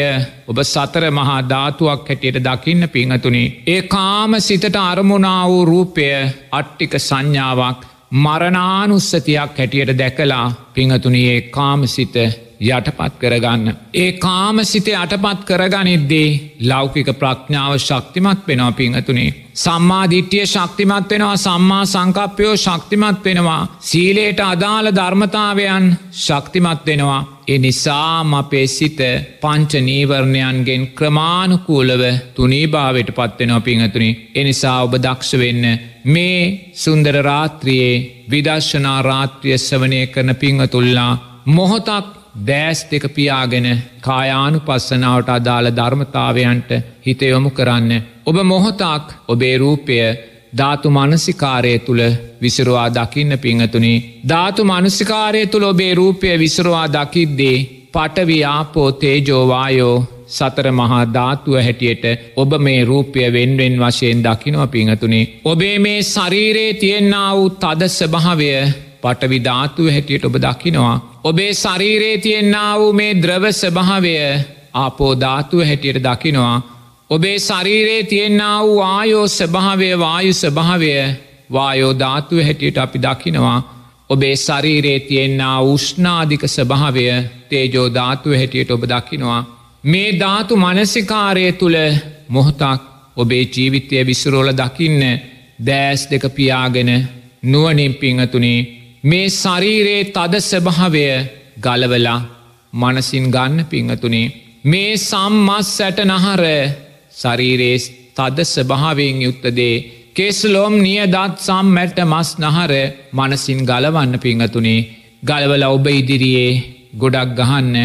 [0.48, 3.44] ඔබ සතර මහා ධාතුවක් හැටියට දකින්න පිංහතුනි.
[3.66, 6.08] ඒ කාම සිතට අරමුණා වූ රූපය
[6.52, 7.80] අට්ටික සංඥාවක්
[8.16, 12.16] මරණානුස්සතියක් හැටියට දැකලා පිංහතුනියේ කාමසිත
[12.60, 13.74] යටපත් කරගන්න.
[13.94, 19.34] ඒ කාමසිතේ අටපත් කරගනිද්දේ ලෞකික ප්‍රඥාව ශක්තිමත් වෙනවා පිංහතුනේ.
[19.54, 23.66] සම්මාධිට්්‍යය ශක්තිමත් වෙනවා සම්මා සංකප්පයෝ ශක්තිමත් වෙනවා.
[23.80, 27.20] සීලේට අදාළ ධර්මතාවයන් ශක්තිමත් වෙනවා.
[27.48, 28.98] ඒ නිසාම අපේ සිත
[29.40, 32.02] පංච නීවරණයන්ගෙන් ක්‍රමාණුකූලව
[32.34, 34.10] තුනීභාවට පත්වෙනවා පිංහතුනි.
[34.34, 35.64] එනිසා ඔබ දක්ෂ වෙන්න
[36.06, 41.12] මේ සුන්දර රාත්‍රියයේ විදර්ශනා රාත්‍රිය සවනය කරන පිංහතුල්ලා
[41.46, 43.66] මොහොතක් දෑස් දෙක පියාගෙන
[44.00, 46.70] කායානු පස්සනාවට අදාළ ධර්මතාවයන්ට
[47.06, 47.92] හිතයොමු කරන්න.
[48.26, 49.96] ඔබ මොහොතක් ඔබේ රූපය
[50.52, 52.02] ධාතු මනසිකාරය තුළ
[52.42, 54.22] විසරුවා දකින්න පිංහතුනි.
[54.28, 57.56] ධාතු මනුසිකාරය තුළ ඔබේ රූපය විසරුවා දකිද්දේ
[57.92, 59.96] පටවියාපෝ තේජෝවායෝ
[60.28, 62.04] සතර මහා ධාතුව හැටියට
[62.36, 65.40] ඔබ මේ රූපය වෙන්වෙන් වශයෙන් දකිනව පිංහතුනේ.
[65.44, 68.50] ඔබේ මේ ශරීරයේ තියෙන්න්නා වූ තද ස්භාවය
[69.02, 70.96] පටවිධාතුව හැටියට ඔබ දකිනවා.
[71.24, 74.14] ඔබේ ශරීරයේ තියෙන්න්නා වූ මේ ද්‍රව ස්භාවය
[74.74, 76.56] ආපෝධාතුව හැටියට දකිනවා.
[77.10, 80.92] ඔබේ ශරීරයේ තියෙන්න්නා වූ ආයෝ ස්භාවය වායු ස්භාවය
[81.50, 83.58] වායෝධාතුව හැටියට අපි දකිනවා.
[84.10, 87.06] ඔබේ ශරීරයේ තියෙන්න්නා උෂ්නාධික ස්භාවය
[87.48, 89.40] තේජෝධාතුව හැටියට ඔබ දකිනවා.
[89.84, 91.78] මේ ධාතු මනසිකාරය තුළ
[92.28, 92.80] මොහොතක්
[93.16, 95.02] ඔබේ ජීවිතය විසුරෝල දකින්න
[95.66, 96.90] දෑස් දෙක පියාගෙන
[97.42, 101.04] නුවනින් පිංහතුනේ මේ ශරීරයේ තද ස්භාවය
[101.58, 102.20] ගලවලා
[102.72, 104.32] මනසින් ගන්න පිංහතුනේ.
[104.64, 106.42] මේ සම්මස් සැට නහර
[107.12, 107.78] ශරීරයේ
[108.16, 109.76] තද ස්භාවයෙන් යුත්තදේ
[110.16, 112.72] කෙස්ලොම් නියදත් සම් මැට්ට මස් නහර
[113.12, 114.86] මනසින් ගලවන්න පිංහතුනේ.
[115.22, 116.52] ගලවල ඔබ ඉදිරියේ
[116.96, 117.76] ගොඩක් ගහන්න.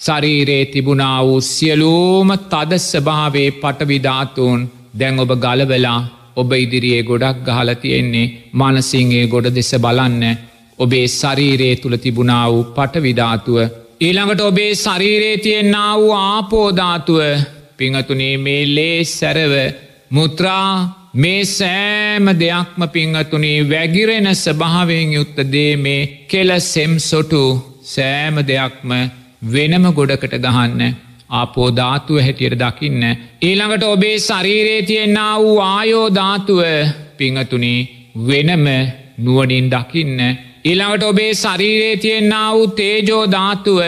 [0.00, 4.60] ශරීරයේ තිබුණා වූ සියලූම තද ස්භාවේ පටවිධාතුූන්
[4.98, 6.00] දැන් ඔබ ගලවෙලා
[6.36, 10.24] ඔබ ඉදිරියේ ගොඩක් ගහල තියෙන්නේ මනසිංගේ ගොඩ දෙස බලන්න.
[10.78, 13.58] ඔබේ ශරීරයේ තුළ තිබුණා වූ පටවිධාතුව.
[14.00, 17.20] ඊළඟට ඔබේ ශරීරයේ තියෙන්න්නා වූ ආපෝධාතුව
[17.76, 19.54] පිංහතුනේ මේ ලේ සැරව
[20.10, 20.68] මුත්‍රා
[21.14, 27.42] මේ සෑම දෙයක්ම පිංහතුනේ වැගිරෙන ස්භාවයෙන් යුත්ත දේ මේ කෙල සෙම් සොටු
[27.84, 28.90] සෑම දෙයක්ම
[29.46, 30.82] වෙනම ගොඩකට ගහන්න
[31.30, 33.02] ආපෝධාතුව හැටියට දකින්න.
[33.42, 36.60] ඊළඟට ඔබේ ශරීරයේ තියෙන්න්නා වූ ආයෝධාතුව
[37.18, 37.74] පිංහතුනි
[38.28, 38.66] වෙනම
[39.18, 40.20] නුවනින් දකින්න.
[40.64, 43.80] ඊළඟට ඔබේ ශරීරයේ තියෙන්න්නා වූ තේජෝධාතුව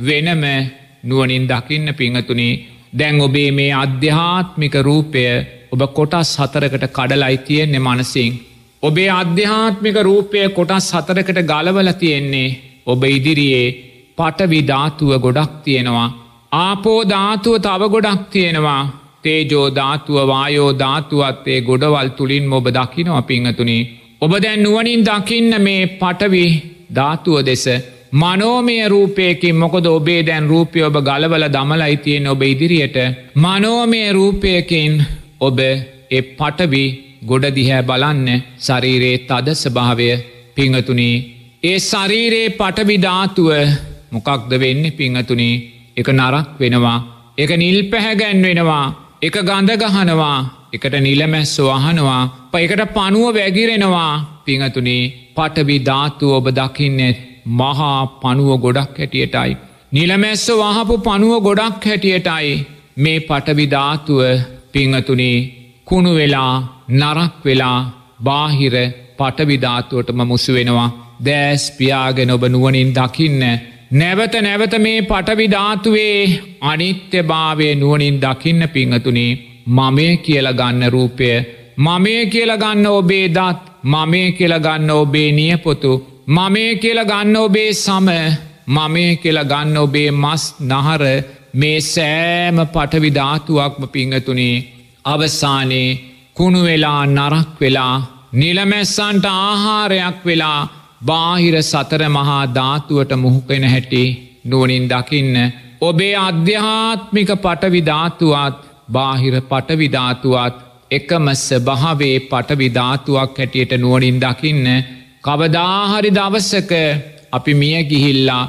[0.00, 0.44] වෙනම
[1.02, 2.48] නුවනින් දකින්න පිංහතුනි
[2.92, 5.24] දැන් ඔබේ මේ අධ්‍යාත්මික රූපය
[5.72, 8.30] ඔබ කොටස් හතරකට කඩලයි තියෙන්නේ මනසිං.
[8.82, 12.54] ඔබේ අධ්‍යාත්මික රූපය කොටස් හතරකට ගලවල තියෙන්නේ
[12.86, 13.66] ඔබ ඉදිරියේ
[14.18, 16.08] පටවිධාතුව ගොඩක් තියෙනවා.
[16.52, 18.82] ආපෝධාතුව තව ගොඩක් තියෙනවා.
[19.22, 23.78] තේජෝධාතුව වායෝධාතුවත්තේ ගොඩවල් තුළින් ඔබ දකිනවා පිංහතුනි.
[24.24, 26.44] ඔබ දැන් නුවනින් දකින්න මේ පටවි
[26.90, 27.64] ධාතුව දෙස
[28.12, 32.96] මනෝමය රූපයකින් මොකද ඔබේ දැන් රූපය ඔබ ගලවල දමලයි තියෙන ඔබ ඉදිරියට?
[33.36, 34.92] මනෝමය රූපයකින්
[35.40, 35.58] ඔබ
[36.10, 36.84] එ පටවි
[37.26, 40.08] ගොඩ දිහැ බලන්න ශරීරයේ තද ස්භාවය
[40.56, 41.16] පිංහතුනී.
[41.62, 43.50] ඒ ශරීරයේ පටවිධාතුව
[44.10, 45.54] මොකක්ද වෙන්න පිංහතුනී?
[45.96, 46.98] එක නරක් වෙනවා.
[47.38, 48.84] එක නිල් පැහැගැන් වෙනවා
[49.22, 50.38] එක ගඳගහනවා
[50.74, 54.12] එකට නිලමැස්සෝ අහනවා පයකට පනුව වැගිරෙනවා
[54.44, 55.02] පිංහතුනේ
[55.36, 59.56] පටවි ධාතු ඔබ දකින්නෙත් මහා පනුව ගොඩක් හැටියටයි.
[59.92, 62.54] නිලමැස්ස වහපු පනුව ගොඩක් හැටියටයි.
[62.96, 64.20] මේ පටවිධාතුව
[64.72, 65.38] පිංහතුනේ
[65.84, 66.54] කුණු වෙලා
[66.90, 67.78] නරක් වෙලා
[68.24, 68.74] බාහිර
[69.18, 70.90] පටවිධාතුවටම මුසු වෙනවා.
[71.24, 73.42] දෑස් පියාගෙන ඔබ නුවනින් දකින්න.
[73.90, 76.18] නැවත නැවත මේ පටවිධාතුවේ
[76.62, 79.32] අනිත්‍ය භාවය නුවනින් දකින්න පිංහතුනේ.
[79.66, 81.30] මමය කියල ගන්න රූපය
[81.78, 85.92] මමය කියල ගන්න ඔබේ දත් මමය කියල ගන්න ඔබේ නියපොතු
[86.28, 88.08] මමය කියල ගන්න ඔබේ සම
[88.68, 91.02] මමය කියල ගන්න ඔබේ මස් නහර
[91.54, 94.64] මේ සෑම පටවිධාතුවක්ම පිංහතුනේ
[95.04, 95.98] අවසානයේ
[96.34, 97.96] කුණු වෙලා නරක් වෙලා
[98.32, 100.60] නිලමැස්සන්ට ආහාරයක් වෙලා
[101.02, 104.04] බාහිර සතර මහා ධාතුවට මුහුකෙන හැටි
[104.44, 105.36] නුවනින් දකින්න.
[105.80, 110.56] ඔබේ අධ්‍යාත්මික පටවිධාතුවත් බාහිර පටවිධාතුවත්
[110.90, 114.68] එකම ස්භාවේ පටවිධාතුවක් හැටියට නුවනින් දකින්න
[115.24, 116.72] කවදාහරි දවසක
[117.32, 118.44] අපි මිය ගිහිල්ලා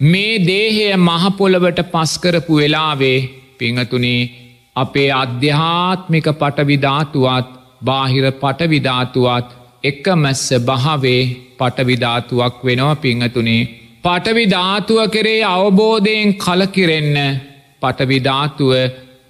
[0.00, 3.18] මේ දේහය මහපොළවට පස්කරපු වෙලාවේ
[3.58, 4.20] පිංහතුනේ
[4.76, 7.48] අපේ අධ්‍යාත්මික පටවිධාතුවත්
[7.82, 9.48] බාහිර පටවිධාතුවත්
[9.84, 11.22] එකමැස්ස භාවේ
[11.58, 13.68] පටවිධාතුවක් වෙනව පිංහතුනේ.
[14.04, 17.16] පටවිධාතුව කරේ අවබෝධයෙන් කලකිරෙන්න
[17.82, 18.72] පටවිධාතුව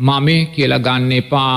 [0.01, 1.55] මමේ කියල ගන්න එපා.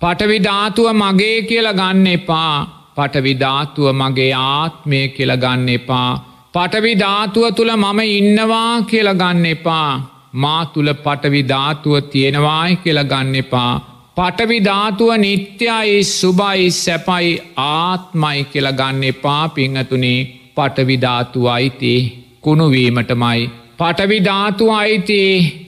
[0.00, 2.54] පටවිධාතුව මගේ කියල ගන්න එපා.
[2.96, 6.10] පටවිධාතුව මගේ ආත්මය කියල ගන්න එපා.
[6.54, 9.90] පටවිධාතුව තුළ මම ඉන්නවා කියල ගන්න එපා.
[10.34, 13.72] මා තුළ පටවිධාතුව තියෙනවායි කියල ගන්න එපා.
[14.16, 17.30] පටවිධාතුව නිත්‍යයි සුබයි සැපයි
[17.68, 20.20] ආත්මයි කියල ගන්න එපා පිංහතුනේ
[20.56, 21.94] පටවිධාතුව අයිති
[22.40, 23.42] කුණුවීමටමයි.
[23.78, 25.20] පටවිධාතු අයිති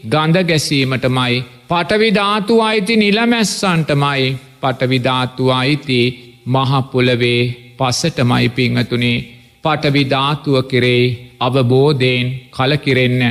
[0.09, 1.35] ගඳ ගැසීමටමයි.
[1.75, 4.25] පටවිධාතු අයිති නිලමැස්සන්ටමයි
[4.61, 6.01] පටවිධාතු අයිති
[6.47, 7.41] මහපොලවේ
[7.79, 9.25] පසටමයි පිංහතුනේ.
[9.65, 11.03] පටවිධාතුව කෙරේ
[11.41, 13.23] අවබෝධයෙන් කලකිරෙන්න.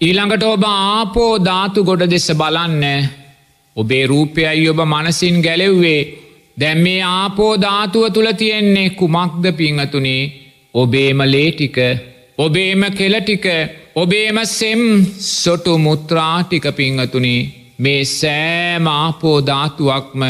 [0.00, 2.84] ඊළඟට ඔබ ආපෝ ධාතු ගොඩ දෙස බලන්න.
[3.76, 6.00] ඔබේ රූපයයි ඔබ මනසින් ගැලෙව්වේ.
[6.60, 10.32] දැම් මේ ආපෝ ධාතුව තුළ තියෙන්නේ කුමක්ද පිංහතුනේ?
[10.74, 11.76] ඔබේම ලේටික
[12.38, 13.46] ඔබේම කෙලටික
[13.94, 14.82] ඔබේම සෙම්
[15.34, 17.65] සොටු මුත්‍රාටික පිංහතුනේ.
[17.78, 20.22] මේ සෑම ආපෝධාතුවක්ම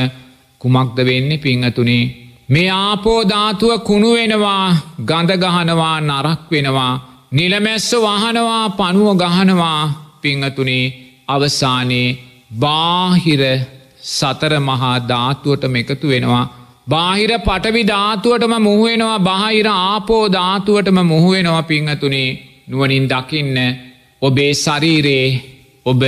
[0.60, 2.04] කුමක්ද වෙන්න පිංහතුනේ
[2.48, 4.66] මේ ආපෝධාතුව කුණු වෙනවා
[5.04, 6.94] ගඳගහනවා නරක් වෙනවා
[7.32, 9.80] නිලමැස්ස වහනවා පනුව ගහනවා
[10.22, 10.84] පිංහතුනේ
[11.28, 12.16] අවසානයේ
[12.56, 13.42] බාහිර
[14.08, 16.44] සතර මහා ධාතුවටම එකතු වෙනවා.
[16.86, 22.28] බාහිර පටවි ධාතුවටම මුහුවෙනවා බාහිර ආපෝ ධාතුවටම මුහුවෙනවා පිංහතුනේ
[22.68, 23.58] නුවනින් දකින්න
[24.22, 25.28] ඔබේ ශරීරයේ
[25.86, 26.02] ඔබ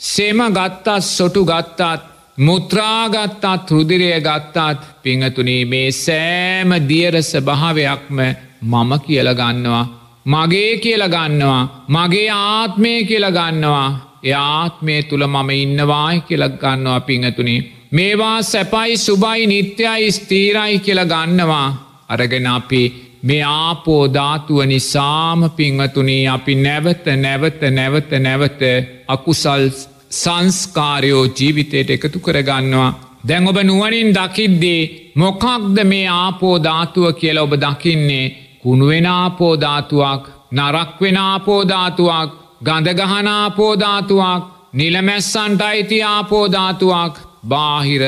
[0.00, 2.02] සෙම ගත්තත් සොටු ගත්තාත්
[2.38, 8.18] මුත්‍රාගත්තාත් රුදිරය ගත්තාත් පිංහතුනේ මේ සෑම දියරස භාවයක්ම
[8.62, 9.86] මම කියල ගන්නවා.
[10.26, 13.88] මගේ කියල ගන්නවා මගේ ආත්මය කියල ගන්නවා
[14.22, 17.66] යාත්මය තුළ මම ඉන්නවායි කියලක් ගන්නවා පිංහතුනේ.
[17.92, 21.68] මේවා සැපයි සුබයි නිත්‍යයි ස්තීරයි කියල ගන්නවා
[22.08, 22.82] අරගෙන අපි
[23.26, 28.62] මේ ආපෝ ධාතුව නිසාම පිංහතුනී අපි නැවත නැවත නැවත නැවත
[29.08, 29.64] අකුසල්
[30.12, 32.90] සංස්කාරයෝ ජීවිතයට එකතු කරගන්නවා.
[33.28, 38.26] දැන් ඔබ නුවනින් දකිද්දී මොකක්ද මේ ආපෝ ධාතුව කියල ඔබ දකින්නේ
[38.62, 42.30] කුණුවෙන ආපෝධාතුවක් නරක්වෙන ආපෝධාතුවක්
[42.64, 47.14] ගඳගහන ආපෝධාතුවක් නිලමැස්සන්ට අයිති ආපෝධාතුවක්
[47.48, 48.02] බාහිර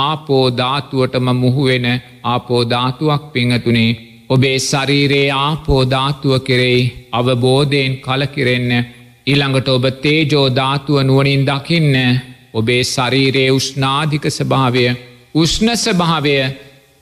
[0.00, 1.86] ආපෝධාතුවටම මුහුවෙන
[2.24, 3.90] ආපෝධාතුවක් පිංහතුනේ
[4.30, 8.72] ඔබේ ශරීරයේ ආපෝධාතුව කෙරෙයි අවබෝධයෙන් කලකිරෙන්න
[9.26, 11.96] ඉළඟට ඔබ තේජෝධාතුව නුවනින් දකින්න
[12.54, 14.84] ඔබේ ශරීරයේ උෂ්නාධික ස්භාවය
[15.34, 16.36] උෂ්ණ ස්භාවය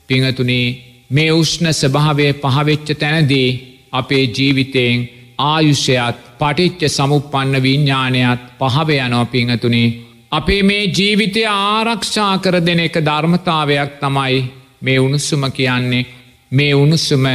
[0.09, 0.67] පිංහතුනේ
[1.09, 3.49] මේ උෂ්ණ ස්භාවය පහවෙච්ච තැනදී
[3.91, 5.07] අපේ ජීවිතයෙන්
[5.39, 9.95] ආයුෂයත් පටිච්ච සමුපන්න විඤ්ඥානයත් පහව යනෝ පිංහතුනේ.
[10.31, 14.39] අපේ මේ ජීවිතය ආරක්ෂා කර දෙන එක ධර්මතාවයක් තමයි
[14.81, 16.07] මේ උණුස්සුම කියන්නේ
[16.51, 17.25] මේ උණුස්සුම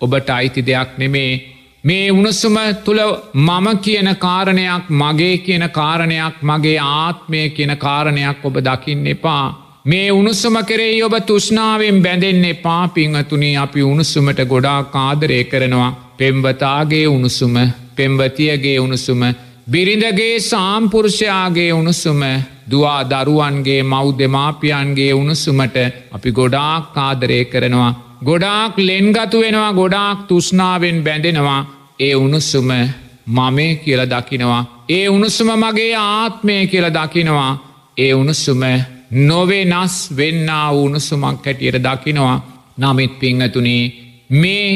[0.00, 1.32] ඔබට අයිති දෙයක් නෙමේ.
[1.84, 3.00] මේ උණුස්සුම තුළ
[3.34, 9.46] මම කියන කාරණයක් මගේ කියන කාරණයක් මගේ ආත්මය කියන කාරණයක් ඔබ දකින්න එපා.
[9.84, 16.08] මේ උණුස්සුම කෙරෙයි ඔබ තුෂ්නාවෙන් බැඳෙන්නේ පාපිංහතුනී අපි උණුස්සුමට ගොඩා කාදරය කරනවා.
[16.16, 17.56] පෙම්වතාගේ උණුසුම
[17.96, 19.22] පෙම්වතියගේ උණුසුම
[19.70, 22.22] බිරිඳගේ සාම්පුරුෂයාගේ උණුසුම
[22.70, 25.76] දවා දරුවන්ගේ මව් දෙමාපියන්ගේ උණුසුමට
[26.12, 28.07] අපි ගොඩාක් කාදරය කරනවා.
[28.20, 31.60] ගොඩාක් ලෙන්ගතු වෙනවා ගොඩාක් තුෂ්නාවෙන් බැඳෙනවා
[31.98, 32.70] ඒ උණුස්සුම
[33.28, 34.84] මමේ කියල දකිනවා.
[34.88, 37.52] ඒ උණුසුම මගේ ආත්මය කියල දකිනවා.
[37.96, 38.62] ඒ උණුසුම
[39.10, 42.36] නොවේ නස් වෙන්න උණුසුමක් හැටියට දකිනවා
[42.78, 43.82] නමිත් පිංහතුනේ
[44.32, 44.70] මේ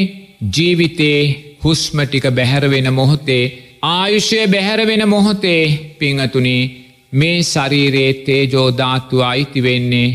[0.49, 1.21] ජීවිතේ
[1.63, 3.43] හුස්මටික බැහැරවෙන මොහොතේ
[3.83, 6.69] ආයුෂය බැහැරවෙන මොහොතේ පිංහතුනේ
[7.13, 10.09] මේ ශරීරයේ තේජෝධාතුව අයිතිවෙන්නේ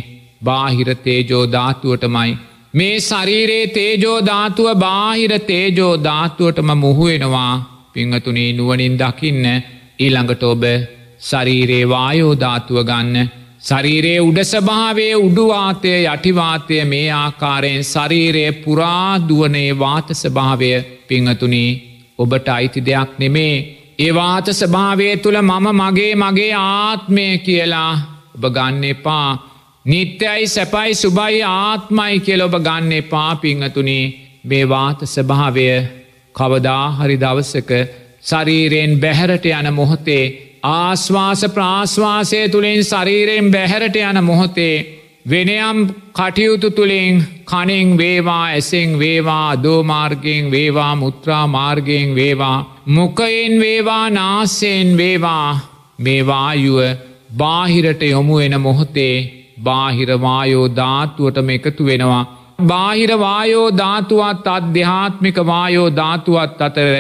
[0.45, 2.31] බාහිර තේජෝධාතුවටමයි.
[2.75, 7.55] මේ ශරීරයේ තේජෝධාතුව බාහිර තේජෝධාතුවටම මුහුවෙනවා
[7.93, 9.45] පිංහතුනේ නුවනින් දකින්න
[9.99, 10.65] ඊළඟට ඔබ
[11.21, 20.73] ශරීරයේ වායෝධාතුව ගන්න ශරීරයේ උඩ ස්භාවේ උඩුවාතය යටිවාතය මේ ආකාරයෙන් ශරීරයේ පුරාදුවනේ වාත ස්භාවය
[21.09, 21.71] පිංහතුනී
[22.19, 23.55] ඔබට අයිති දෙයක් නෙමේ.
[23.99, 27.93] ඒවාත ස්භාවය තුළ මම මගේ මගේ ආත්මය කියලා
[28.35, 29.31] ඔබ ගන්න එපා.
[29.85, 34.05] නිත්‍යයි සැපයි සුබයි ආත්මයි කියල ඔබ ගන්න එපා පිංහතුනී
[34.45, 35.67] මේ වාත ස්භාවය
[36.35, 37.71] කවදාහරි දවසක
[38.23, 40.25] ශරීරයෙන් බැහැරට යන මොහොතේ
[40.65, 44.77] ආශ්වාස ප්‍රාශ්වාසය තුළින් ශරීරයෙන් බැහැරට යන මොහොතේ
[45.27, 45.79] වෙනයම්
[46.13, 55.51] කටයුතු තුළින් කනින් වේවා ඇසෙන් වේවා දෝමාර්ගයෙන් වේවා මුත්‍රා මාර්ගයෙන් වේවා මොකයෙන් වේවා නාස්සයෙන් වේවා
[55.99, 56.79] මේවායුව
[57.37, 62.25] බාහිරට යොමු එන මොහොතේ බාහිරවායෝ ධාතුවටම එකතු වෙනවා.
[62.67, 66.91] බාහිරවායෝ ධාතුවත් අධ්‍යාත්මික වායෝ ධාතුවත් අතර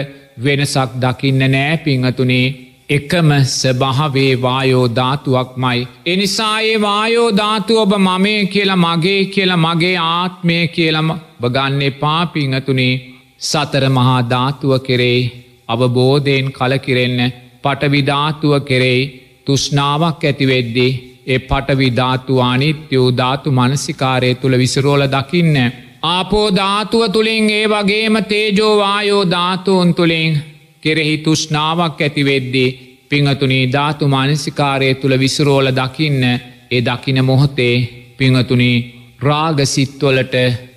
[0.44, 2.47] වෙනසක් දකින්න නෑ පිංහතුනේ
[2.90, 5.88] එකම ස්භාවේ වායෝ ධාතුවක්මයි.
[6.07, 11.09] එනිසායේ වායෝ ධාතු ඔබ මමේ කියලා මගේ කියලා මගේ ආත්මය කියලම
[11.40, 12.94] බගන්න පාපිංහතුනේ
[13.40, 15.23] සතර මහා ධාතුව කෙරෙයි
[15.68, 17.21] අවබෝධයෙන් කලකිරෙන්න
[17.62, 19.05] පටවිධාතුව කෙරෙයි
[19.47, 20.92] තුෂ්නාවක් ඇතිවෙද්දී
[21.29, 25.57] ඒ පටවිධාතුවානිත්‍යූ ධාතු මනසිකාරය තුළ විසරෝල දකින්න.
[26.05, 30.38] ආපෝ ධාතුව තුළින් ඒ වගේම තේජෝවායෝ ධාතුවන් තුළින්
[30.83, 32.77] කෙරෙහි තුෂ්නාවක් ඇතිවෙද්දී
[33.09, 36.23] පිංහතුනී ධාතු මානසිකාරය තුළ විසරෝල දකින්න
[36.71, 37.77] ඒ දකින මොහොතේ
[38.19, 38.77] පිංහතුනී
[39.21, 40.35] රාගසිත්වලට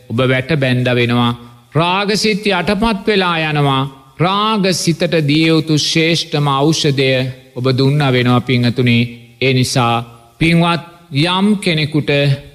[0.09, 1.31] ඔබ වැට බැන්ඩ වෙනවා.
[1.75, 3.83] රාගසිත්ති අටපත් වෙලා යනවා
[4.19, 7.11] රාග සිතට දියවුතු ශේෂ්ඨම ෞෂදය
[7.55, 9.03] ඔබ දුන්න වෙනවා පිංහතුනේ
[9.41, 9.95] ඒ නිසා
[10.41, 12.11] පින්වත් යම් කෙනෙකුට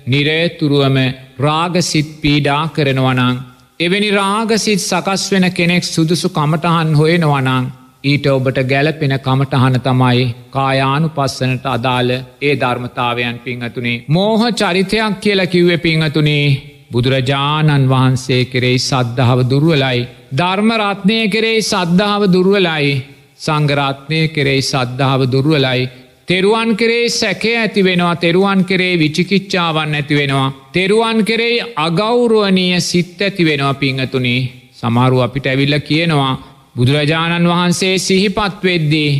[0.06, 0.96] නිරේතුරුවම
[1.38, 3.36] රාගසිත් පීඩා කරනවනං.
[3.80, 7.68] එවැනි රාගසිත් සකස් වෙන කෙනෙක් සුදුසු කමටහන් හොයෙනවනං
[8.04, 12.10] ඊට ඔබට ගැලපෙන කමටහන තමයි කායානු පස්සනට අදාළ
[12.42, 14.02] ඒ ධර්මතාවයන් පිංහතුනේ.
[14.08, 16.46] මෝහ චරිතයක් කියල කිව්ව පිංහතුනේ
[16.92, 20.00] බුදුරජාණන් වහන්සේ කෙරෙයි සද්ධාව දුරුවලයි.
[20.32, 22.90] ධර්මරත්නය කෙරෙයි සද්ධාව දුරුවලයි.
[23.36, 26.05] සංගරත්නය කෙරෙයි සද්ධාව දුරුවලයි.
[26.28, 30.52] තෙරුවන් කෙරේ සැකේ ඇති වෙනවා තෙරුවන් කෙරේ විචිකිච්චාවන් ඇති වෙනවා.
[30.72, 34.40] තෙරුවන් කෙරෙයි අගෞරුවනීය සිත් ඇති වෙනවා පිංහතුනේ
[34.72, 36.32] සමහරු අපිට ඇවිල්ල කියනවා
[36.76, 39.10] බුදුරජාණන් වහන්සේ සිහිපත් වෙද්දී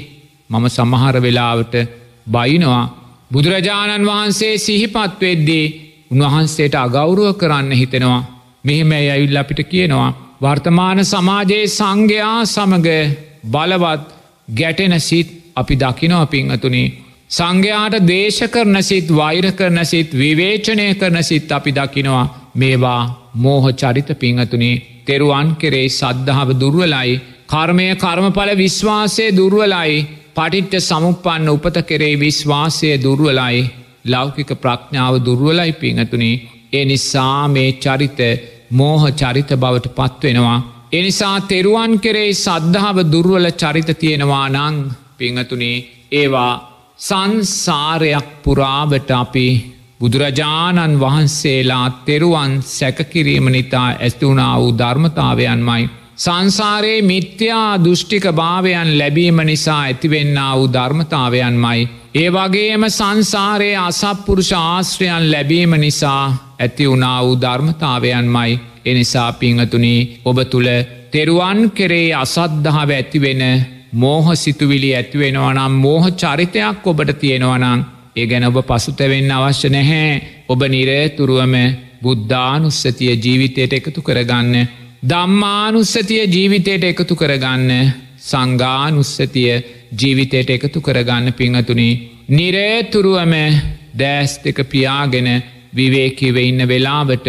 [0.51, 1.75] මම සමහර වෙලාවට
[2.27, 2.85] බයිනවා.
[3.33, 5.64] බුදුරජාණන් වහන්සේ සිහිපත් වෙද්දී
[6.11, 8.27] උන්වහන්සේට අගෞරුව කරන්න හිතෙනවා.
[8.64, 10.11] මෙහෙම ඇවිල් අපිට කියනවා.
[10.42, 12.88] වර්තමාන සමාජයේ සංඝයා සමග
[13.45, 14.05] බලවත්
[14.49, 16.92] ගැටෙන සිත් අපි දකිනව පිංහතුනේ.
[17.31, 22.27] සංඝයාට දේශ කරන සිත් වෛර කරන සිත් විවේචනය කරන සිත් අපි දකිනවා.
[22.55, 23.03] මේවා
[23.37, 27.21] මෝහ චරිත පිංහතුනේ තෙරුවන් කෙරේ සද්ධාව දුර්වලයි.
[27.47, 30.07] කර්මය කර්මඵල විශ්වාසය දුර්වලයි.
[30.37, 33.64] පටිට්ට සමුපන්න උපත කෙරේ විශ්වාසය දුර්වලයි.
[34.05, 36.42] ලෞකික ප්‍රඥාව දුර්වලයි පිංහතුනේ
[36.73, 38.21] ඒ නිසා මේ චරිත
[38.71, 40.59] මෝහ චරිත බවට පත්වෙනවා.
[40.92, 44.77] එනිසා තෙරුවන් කෙරේ සද්ධාව දුර්වල චරිත තියෙනවා නං
[45.19, 46.55] පිංහතුනේ ඒවා
[46.99, 49.49] සංසාරයක් පුරාවට අපි
[50.01, 55.91] බුදුරජාණන් වහන්සේලා තෙරුවන් සැකකිරීම නිතා ඇස්තුනා වූ ධර්මතාවයන්මයි.
[56.17, 61.89] සංසාරයේ මිත්‍යා දෘෂ්ටික භාවයන් ලැබීම නිසා ඇතිවෙන්න වූ ධර්මතාවයන්මයි.
[62.15, 66.25] ඒ වගේම සංසාරයේ අසප්පුරුෂ ආශ්‍රයන් ලැබීම නිසා
[66.59, 70.69] ඇති වුණා වූ ධර්මතාවයන්මයි එනිසා පිංහතුනී ඔබ තුළ
[71.11, 73.43] තෙරුවන් කෙරේ අසද්ධාව ඇතිවෙන
[73.97, 77.81] මෝහ සිතුවිලි ඇතිවෙනවනම් මෝහ චරිතයක් ඔබට තියෙනවනං
[78.17, 80.11] ඒ ගැන ඔබ පසුතැවෙන්න අවශ්‍ය නැහැ
[80.49, 81.55] ඔබ නිරේතුරුවම
[82.03, 84.55] බුද්ධානුස්සතිය ජීවිතයට එකතු කරගන්න.
[85.03, 87.73] දම්මානුස්සතිය ජීවිතයට එකතු කරගන්න
[88.21, 89.51] සංගානුස්සතිය
[89.93, 91.91] ජීවිතයට එකතු කරගන්න පිංහතුනි.
[92.29, 93.35] නිරේතුරුවම
[93.99, 95.29] දෑස් දෙක පියාගෙන
[95.73, 97.29] විවේකිව ඉන්න වෙලාවට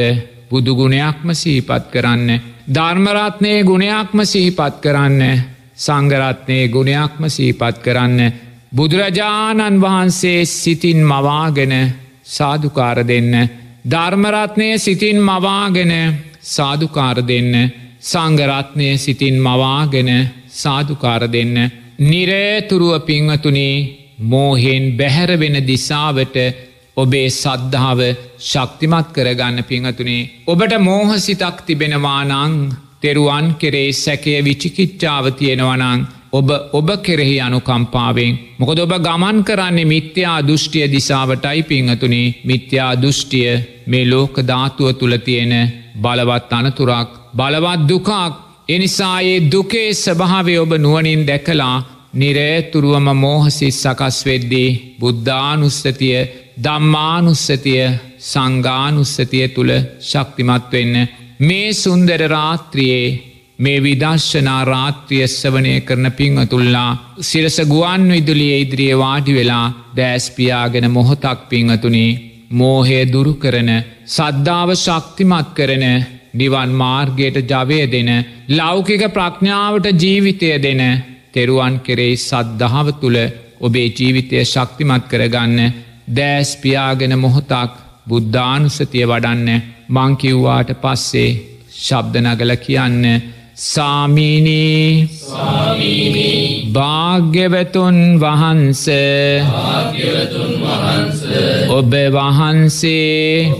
[0.49, 2.41] බුදුගුණයක්ම සිහිපත් කරන්න.
[2.69, 5.21] ධර්මරත්නය ගුණයක්ම සිහිපත් කරන්න
[5.77, 8.19] සංගරත්නයේ ගුණයක්ම සීපත් කරන්න.
[8.71, 11.73] බුදුරජාණන් වහන්සේ සිතින් මවාගෙන
[12.27, 13.33] සාධකාර දෙන්න.
[13.85, 15.93] ධර්මරත්නය සිතින් මවාගෙන
[16.45, 17.53] සාධකාර දෙන්න.
[18.01, 20.09] සංගරත්නය සිතින් මවාගෙන
[20.53, 21.55] සාධකාර දෙන්න.
[22.01, 23.75] නිරේතුරුව පිංහතුනේ
[24.23, 26.35] මෝහෙන් බැහැරවෙන දිසාවට
[26.97, 27.99] ඔබේ සද්ධාව
[28.41, 30.29] ශක්තිමත් කරගන්න පිංහතුනේ.
[30.47, 32.53] ඔබට මෝහසිතක් තිබෙනවා නං
[33.01, 35.99] තෙරුවන් කෙරේ සැකය විචිකිච්චාව තියෙනවනං
[36.31, 38.37] ඔබ ඔබ කෙරෙහි අනුකම්පාවෙන්.
[38.57, 43.51] මොකද ඔබ ගමන් කරන්නේ මිත්‍යා දෘෂ්ටිය දිසාවටයි පිංහතුනේ මිත්‍යා දෘෂ්ටිය
[43.87, 45.53] මේ ලෝක ධාතුව තුළ තියෙන
[45.95, 48.09] බලවත් අනතුරක් බලවත් දුකක්.
[48.69, 51.77] එනිසායේ දුකේ ස්භාවය ඔබ නුවනින් දැකලා
[52.13, 54.69] නිරේතුරුවම මෝහසිත් සකස් වෙද්දී
[54.99, 56.19] බුද්ධානුස්සතිය
[56.63, 57.85] දම්මානුස්සතිය
[58.21, 59.71] සංගානුස්සතිය තුළ
[60.01, 60.95] ශක්තිමත් වෙන්න
[61.39, 63.09] මේ සුන්දර රාත්‍රියයේ
[63.59, 66.89] මේ විදර්ශනා රාත්‍රිය සවනය කරන පිංහතුල්ලා
[67.21, 69.65] සිරස ගුවන් විදුලිය ඉදිරිය වාඩි වෙලා
[69.95, 72.17] දෑස්පියාගෙන මොහොතක් පිංහතුනේ
[72.51, 73.69] මෝහය දුරු කරන
[74.07, 75.85] සද්ධාව ශක්තිමත් කරන
[76.33, 78.11] නිවන් මාර්ගයට ජවය දෙන
[78.49, 80.83] ලෞකික ප්‍රඥාවට ජීවිතය දෙන
[81.33, 83.17] තෙරුවන් කෙරෙයි සද්ධාව තුළ
[83.61, 85.73] ඔබේ ජීවිතය ශක්තිමත් කරගන්න
[86.11, 87.73] දෑස්පියාගෙන මොහොතක්
[88.09, 91.29] බුද්ධානුසතිය වඩන්න මංකිව්වාට පස්සේ
[91.77, 93.03] ශබ්දනගල කියන්න
[93.55, 95.09] සාමීනී.
[96.71, 98.83] භාග්‍යවතුන් වහන්ස.
[101.69, 103.51] ඔබ වහන්සේ.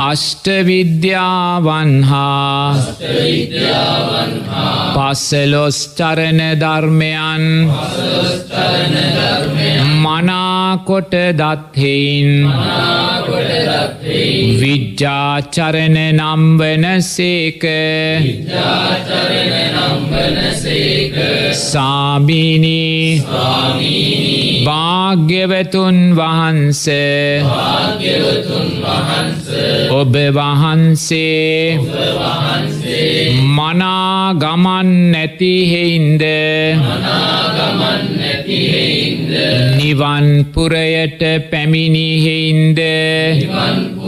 [0.00, 2.74] අෂ්ටවිද්‍යාවන් හා
[4.94, 7.44] පස්සලොස් චරණ ධර්මයන්
[10.72, 12.48] මනාකොට දත්හෙයින්
[14.60, 17.62] විජ්ජාචරණ නම්වන සේක.
[21.52, 23.22] සාමීනී.
[24.64, 26.84] භාග්‍යවතුන් වහන්ස.
[29.90, 31.78] ඔබ වහන්සේ.
[33.42, 36.22] මනා ගමන් නැතිහෙයින්ද
[40.62, 42.78] නිවන්පුරයට පැමිණිහෙයින්ද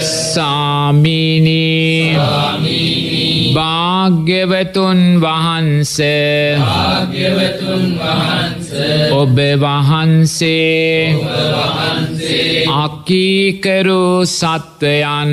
[0.00, 2.16] සාමීනී.
[3.54, 5.96] භාග්‍යවතුන් වහන්ස.
[9.12, 11.14] ඔබ වහන්සේ.
[12.84, 14.04] අකීකරු
[14.58, 15.32] සත්වයන්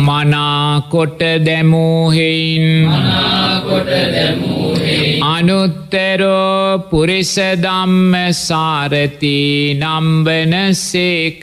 [0.00, 2.66] මනාකොට දැමූහෙයින්
[5.22, 9.38] අනුත්තරෝ පුරිසදම්ම සාරති
[9.74, 11.42] නම්බන සේක.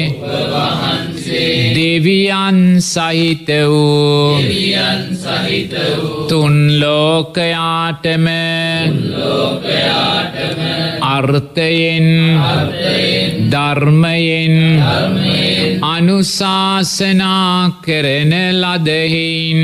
[1.76, 4.38] දෙවියන් සහිත වූ
[6.28, 8.28] තුන් ලෝකයාටම
[11.02, 12.08] අර්ථයෙන්
[13.52, 14.56] ධර්මයෙන්
[15.82, 19.62] අනුශාසනා කරන ලදහින්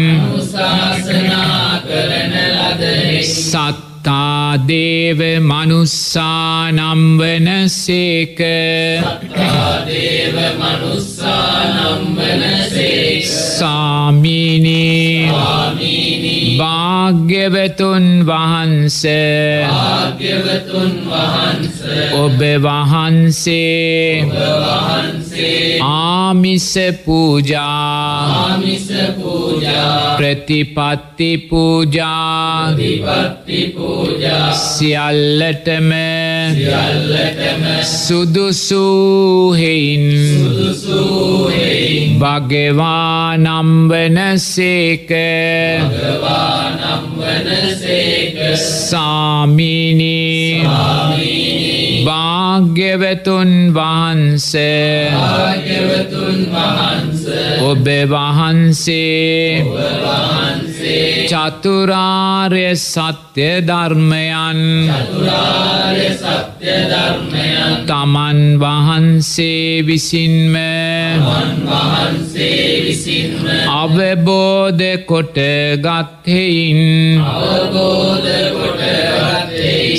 [4.00, 8.40] සත්තාදේව මනුස්සානම්වන සේක.
[13.60, 15.30] සාමීනී
[16.60, 19.04] භාග්‍යවතුන් වහන්ස
[22.16, 24.26] ඔබ වහන්සේ
[25.82, 26.74] ආමිස
[27.06, 28.60] පූජා
[30.18, 32.76] ප්‍රතිපත්ති පූජා
[34.54, 35.92] සියල්ලටම
[37.84, 40.06] සුදුසූහෙයින්
[42.20, 45.10] භගවා නම්වන සේක.
[48.90, 50.64] සාමීනී
[52.06, 53.52] භාග්‍යවතුන්
[56.54, 57.19] වහන්ස
[57.70, 59.64] ඔබ වහන්සේ
[61.30, 64.60] චතුරාර්ය සත්‍ය ධර්මයන්
[67.90, 70.56] තමන් වහන්සේ විසින්ම
[73.82, 75.38] අවබෝධ කොට
[75.86, 76.82] ගත්හෙයින්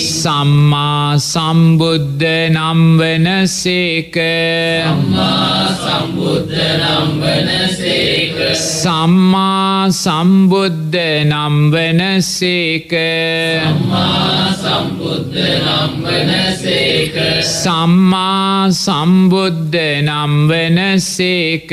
[0.01, 4.17] සම්මා සම්බුද්ධ නම්වන සේක.
[4.87, 6.57] සම්මා සම්බුද්ධ
[11.25, 12.93] නම්වන සේක
[17.43, 21.73] සම්මා සම්බුද්ධ නම්වන සේක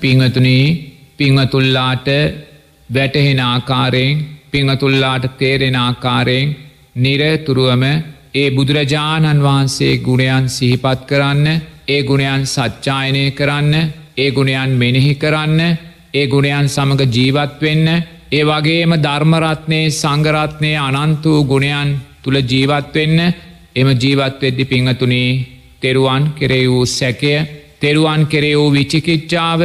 [0.00, 0.66] පිංහතුනී
[1.16, 2.08] පිංහතුල්ලාට
[2.90, 6.56] වැටහෙන ආකාරයෙන් පිංහතුල්ලාට තේරෙන ආකාරයෙන්
[6.96, 7.84] නිරතුරුවම
[8.34, 11.46] ඒ බුදුරජාණන් වහන්සේ ගුණයන් සිහිපත් කරන්න
[11.86, 13.74] ඒ ගුණයන් සච්චායනය කරන්න
[14.16, 15.60] ඒ ගුණයන් මෙනෙහි කරන්න
[16.14, 17.88] ඒ ගුණයන් සමඟ ජීවත් වෙන්න
[18.32, 21.90] ඒ වගේම ධර්මරත්නයේ සංගරත්නය අනන්ත වූ ගුණයන්
[22.22, 23.18] තුළ ජීවත්වෙන්න
[23.76, 25.30] එම ජීවත්වෙද්දි පිංහතුනී
[25.82, 27.34] තෙරුවන් කෙරේ වූ සැකය
[27.80, 29.60] තෙරුවන් කෙරේ වූ විචිකිච්චාව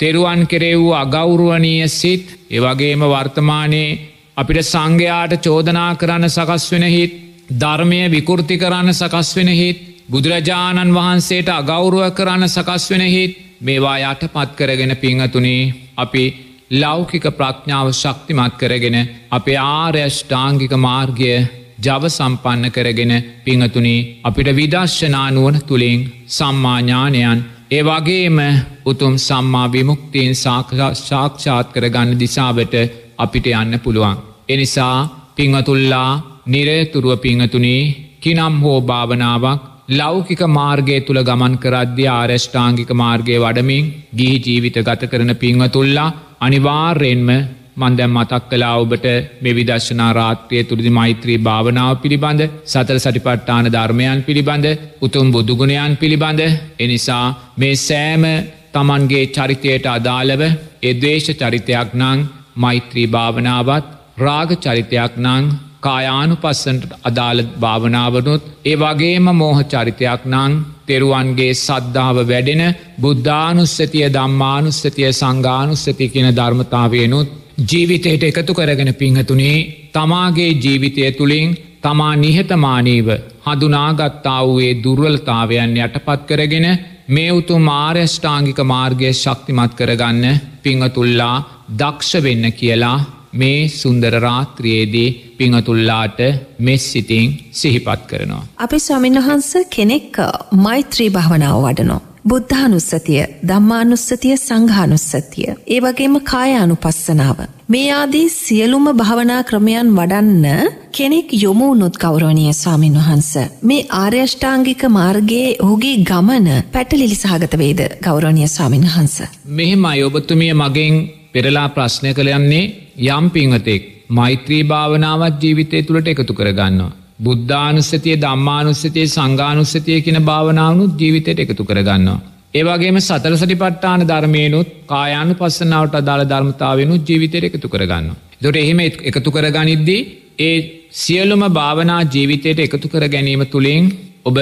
[0.00, 3.98] තෙරුවන් කෙරේ වූ අගෞරුවනීය සිත් ඒවගේම වර්තමානයේ
[4.36, 9.78] අපිට සංඝයාට චෝදනා කරන්න සකස් වෙන හිත් ධර්මය විකෘති කරන්න සකස් වෙන හිත්
[10.08, 16.24] බුදුරජාණන් වහන්සේට අගෞරුව කරන්න සකස් වෙන හිත් මේවා යට පත් කරගෙන පිංහතුනේ අපි
[16.72, 18.96] ලෞකික ප්‍රඥාව ශක්තිමත් කරගෙන
[19.30, 21.32] අපේ ආර්යෂ්ඨාංගික මාර්ගය
[21.78, 23.12] ජව සම්පන්න කරගෙන
[23.44, 28.38] පිංහතුනි අපිට විදර්ශනානුවන තුළින් සම්මාඥානයන් ඒ වගේම
[28.84, 32.74] උතුම් සම්මා විමුක්තියෙන් සාක්ෂාත් කරගන්න දිසාවට
[33.18, 34.16] අපිට යන්න පුළුවන්.
[34.48, 34.96] එනිසා
[35.34, 37.80] පිංහතුල්ලා නිරේතුරුව පිංහතුනී
[38.20, 45.32] කිනම් හෝ භාවනාවක් ලෞකික මාර්ගය තුළ ගමන් කරද්‍ය ආරෂ්ඨාංගික මාර්ගය වඩමින් ගිහි ජීවිත ගත කරන
[45.36, 47.30] පිංහතුල්ලා අනිවාර්යෙන්ම
[47.76, 49.06] මන්දැම් මතක් කලා ඔබට
[49.42, 54.66] මෙ විදර්ශනා රාත්‍රය තුරදි මෛත්‍රී භාවනාව පිළිබඳ සතර සටිපට්ටාන ධර්මයන් පිළිබඳ
[55.00, 56.40] උතුම් බුදුගුණයන් පිළිබඳ.
[56.78, 57.26] එනිසා
[57.56, 58.24] මේ සෑම
[58.72, 60.42] තමන්ගේ චරිතයට අදාළව
[60.82, 62.18] එදවේශ චරිතයක් නං
[62.56, 63.86] මෛත්‍රී භාවනාවත්
[64.18, 65.44] රාග චරිතයක් නං
[65.86, 70.52] කායානු පස්සන්ට අදාළ භාවනාවනුත් ඒ වගේම මෝහ චරිතයක් නං
[70.86, 72.62] තෙරුවන්ගේ සද්ධාව වැඩෙන
[73.00, 77.28] බුද්ධානුස්සතිය දම්මානුස්සතිය සංගානුස්සති කියන ධර්මතාවයනුත්
[77.62, 79.56] ජීවිතයට එකතු කරගෙන පිංහතුනේ
[79.92, 83.08] තමාගේ ජීවිතය තුළින් තමා නිහතමානීව
[83.46, 86.66] හඳුනාගත්තා වූයේ දුර්වලතාවයන් යටපත් කරගෙන
[87.08, 91.36] මේ උතු මාර්යෂ්ඨාංගික මාර්ගය ශක්තිමත් කරගන්න පිංහතුල්ලා
[91.72, 92.98] දක්ෂ වෙන්න කියලා
[93.36, 95.08] මේ සුන්දර රාත්‍රයේදී
[95.38, 96.20] පිංහතුල්ලාට
[96.60, 98.42] මෙස් සිතින් සිහිපත් කරනවා.
[98.58, 100.20] අපි ස්වාමින් වහන්ස කෙනෙක්
[100.64, 102.02] මෛත්‍රී භාවනාව වඩනෝ.
[102.28, 105.50] බුද්ධානුස්සතිය ධම්මානුස්සතිය සංඝානුස්සතිය.
[105.66, 107.38] ඒ වගේම කායානුපස්සනාව.
[107.68, 113.30] මේ ආදී සියලුම භාවනා ක්‍රමයන් වඩන්න කෙනෙක් යොමුණුත් ගෞරවනය ස්වාමින් වහන්ස.
[113.62, 119.16] මේ ආර්යෂ්ඨාංගික මාර්ගයේ ඔහුගේ ගමන පැටලිලි සහගත වේද ගෞරවනය ස්වාමින් වහන්ස.
[119.58, 120.94] මෙහෙම අයඔබතුමිය මගෙන්
[121.36, 122.64] පෙරලා ප්‍රශ්නය කළයන්නේ
[123.08, 126.94] යම් පිංහතෙක් මෛත්‍රී භාවනාවත් ජීවිතය තුළට එකතු කරගන්නවා.
[127.18, 132.22] බුද්ධානුස්සතිය දම්මානුස්සතිය සංගානුස්සතිය කියන භාවනාවනුත් ජීවිතයට එකතු කරගන්නවා.
[132.54, 138.08] ඒවගේම සතර සටි පට්ටාන ධර්මයනුත් කායනු පස්සනාවට අදාළ ධර්මතාවයනුත් ජීවිතයට එකතු කරගන්න.
[138.42, 140.00] දොට එහෙම එකතු කරගනිද්දී
[140.40, 140.56] ඒ
[140.92, 143.92] සියලුම භාවනා ජීවිතයට එකතු කර ගැනීම තුළින්
[144.24, 144.38] ඔබ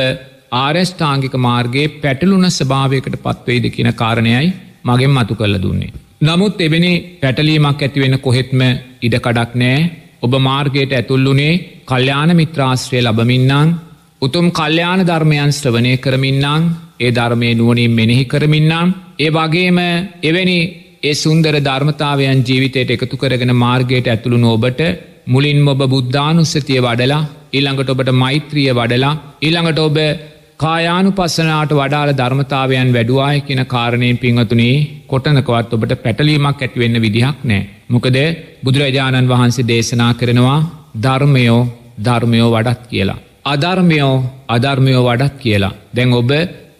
[0.56, 4.48] ආරස්ථාංගික මාර්ගයේ පැටලුන ස්භාවයකට පත්වේද කියන කාරණයයි
[4.84, 5.92] මගෙන් මතු කල්ල දුන්නේ.
[6.24, 8.60] නමුත් එවැනි පැටලීමක් ඇතිවෙන කොහෙත්ම
[9.02, 9.80] ඉඩකඩක් නෑ
[10.22, 11.52] ඔබ මාර්ගයට ඇතුල්ලුනේ
[11.84, 13.74] කල්්‍යාන මිත්‍රාශ්‍රය ලබමින්නං
[14.22, 19.80] උතුම් කල්්‍යාන ධර්මයන් ශ්‍රවනය කරමින්නං ඒ ධර්මය නුවනින් මෙනෙහි කරමින්නම් ඒ වගේම
[20.22, 20.58] එවැනි
[21.02, 24.80] ඒ සුන්දර ධර්මතාවයන් ජීවිතයට එකතු කරගෙන මාර්ගයට ඇතුළු නෝබට
[25.26, 27.22] මුලින් ඔබ බුද්ධානුස්සතිය වඩලා
[27.52, 29.98] ඊළඟට ඔබට මෛත්‍රිය වඩලා ඊළඟට ඔබ
[30.64, 37.62] කායානු පස්සනාට වඩාල ධර්මතාවයන් වැඩුවාය කියන කාරණයෙන් පිංහතුනේ කොටනකවත් ඔබට පැටලීමක් ඇතිවෙන්න විදිහක් නෑ.
[37.88, 38.16] මොකද
[38.64, 40.58] බුදුරජාණන් වහන්සේ දේශනා කරනවා
[41.04, 41.60] ධර්මයෝ
[42.04, 43.18] ධර්මයෝ වඩත් කියලා.
[43.44, 44.16] අධර්මයෝ
[44.48, 45.74] අධර්මයෝ වඩත් කියලා.
[45.96, 46.32] දැන් ඔබ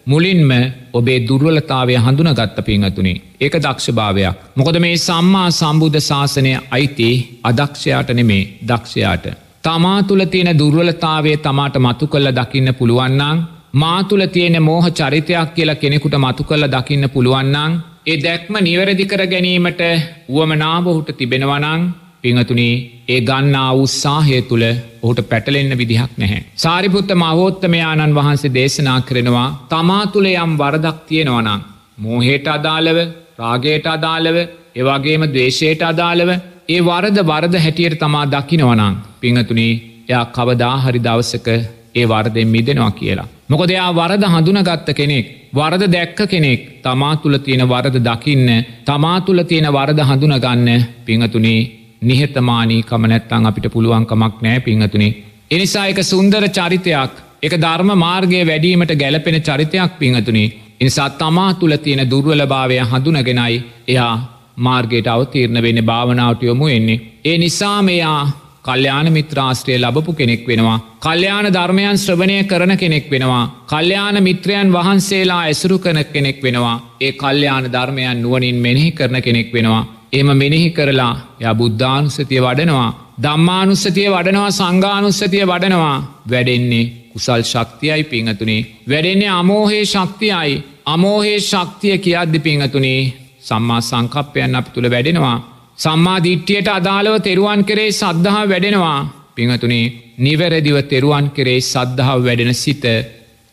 [0.07, 0.51] මුලින්ම
[0.93, 4.37] ඔබේ දුර්වලතාවය හඳුන ගත්ත පිංහතුනේ ඒක දක්ෂභාවයක්.
[4.57, 7.11] මොකද මේ සම්මා සම්බුද්ධ ශාසනය අයිති
[7.43, 9.27] අදක්ෂයාට නෙමේ දක්ෂයාට.
[9.65, 13.39] තමා තුළ තියෙන දුර්වලතාවේ තමාට මතු කල්ල දකින්න පුළුවන්නං
[13.75, 17.73] මාතුල තියෙන මෝහ චරිතයක් කියලා කෙනෙකුට මතු කල්ල දකින්න පුළුවන්නං
[18.07, 19.83] ඒ දැක්ම නිවැරදි කර ගැනීමට
[20.29, 21.83] වුවමනාබොහුට තිබෙනවනං
[22.23, 22.75] පිංහතුනේ
[23.09, 24.65] ඒ ගන්නා උත්සාහය තුළ
[25.03, 26.41] ඔහුට පැටලෙන්න විදිහක් නැහැ.
[26.57, 31.61] සාරිපුත්ත මහෝත්තමයාණන් වහන්සේ දේශනා කරනවා තමා තුළ යම් වරදක් තියෙනවනම්.
[31.99, 32.99] මෝහේට අදාළව
[33.39, 34.37] රාගයට අදාළව
[34.75, 36.31] ඒවාගේම දේශයට අදාළව
[36.69, 39.73] ඒ වරද වරද හැටියට තමා දකිනවනං පිංහතුනේ
[40.05, 41.49] එයා කවදා හරි දවසක
[41.95, 43.29] ඒ වර්දෙන් මිදෙනවා කියලා.
[43.49, 48.49] මොකද එයා වරද හඳුනගත්ත කෙනෙක් වරද දැක්ක කෙනෙක් තමා තුළ තියෙන වරද දකින්න
[48.85, 51.61] තමා තුළ තියෙන වරද හඳුනගන්න පිංහතුනේ
[52.03, 55.17] නිහතමානී කමනැත්තං අපිට පුළුවන්කමක් නෑ පිංහතුනේ.
[55.51, 60.53] එනිසා එක සුන්දර චරිතයක් එක ධර්ම මාර්ගය වැඩීමට ගැලපෙන චරිතයක් පිංහතුනේ.
[60.81, 63.57] එනිසා තමා තුළ තියෙන දුර්වලභාවය හඳුනගෙනයි
[63.89, 64.15] එයා
[64.59, 67.03] මාර්ගයට අවතීරණ වෙන්න භාවනාවට යොමු එන්නේ.
[67.25, 68.23] ඒ නිසා මෙයා
[68.65, 70.79] කල්්‍යාන මිත්‍රාශ්‍රය ලබපු කෙනෙක් වෙනවා.
[71.01, 73.45] කල්්‍යාන ධර්මයන් ශ්‍රවණය කරන කෙනෙක් වෙනවා.
[73.67, 76.77] කල්්‍යාන මිත්‍රයන් වහන්සේලා ඇසුරු කන කෙනෙක් වෙනවා.
[77.01, 79.83] ඒ කල්්‍යාන ධර්මයන් නුවනින් මෙනෙහි කරන කෙනෙක් වෙනවා.
[80.13, 85.97] එම මෙනෙහි කරලා ය බුද්ධානුස්සතිය වඩනවා දම්මානුස්සතිය වඩනවා සංගානුස්සතිය වඩනවා
[86.31, 93.01] වැඩෙන්නේ කුසල් ශක්තියයි පිංහතුනේ වැඩෙන්නේ අමෝහේ ශක්තියයි අමෝහේ ශක්තිය කියද්දි පිංහතුනේ
[93.41, 95.37] සම්මා සංකප්පයන් අපි තුළ වැඩෙනවා
[95.79, 99.01] සම්මා දිට්ටියට අදාළව තෙරුවන් කරේ සද්ධහා වැඩෙනවා.
[99.35, 102.85] පිංහතුනේ නිවැරදිව තෙරුවන් කරේ සද්ධාව වැඩෙන සිත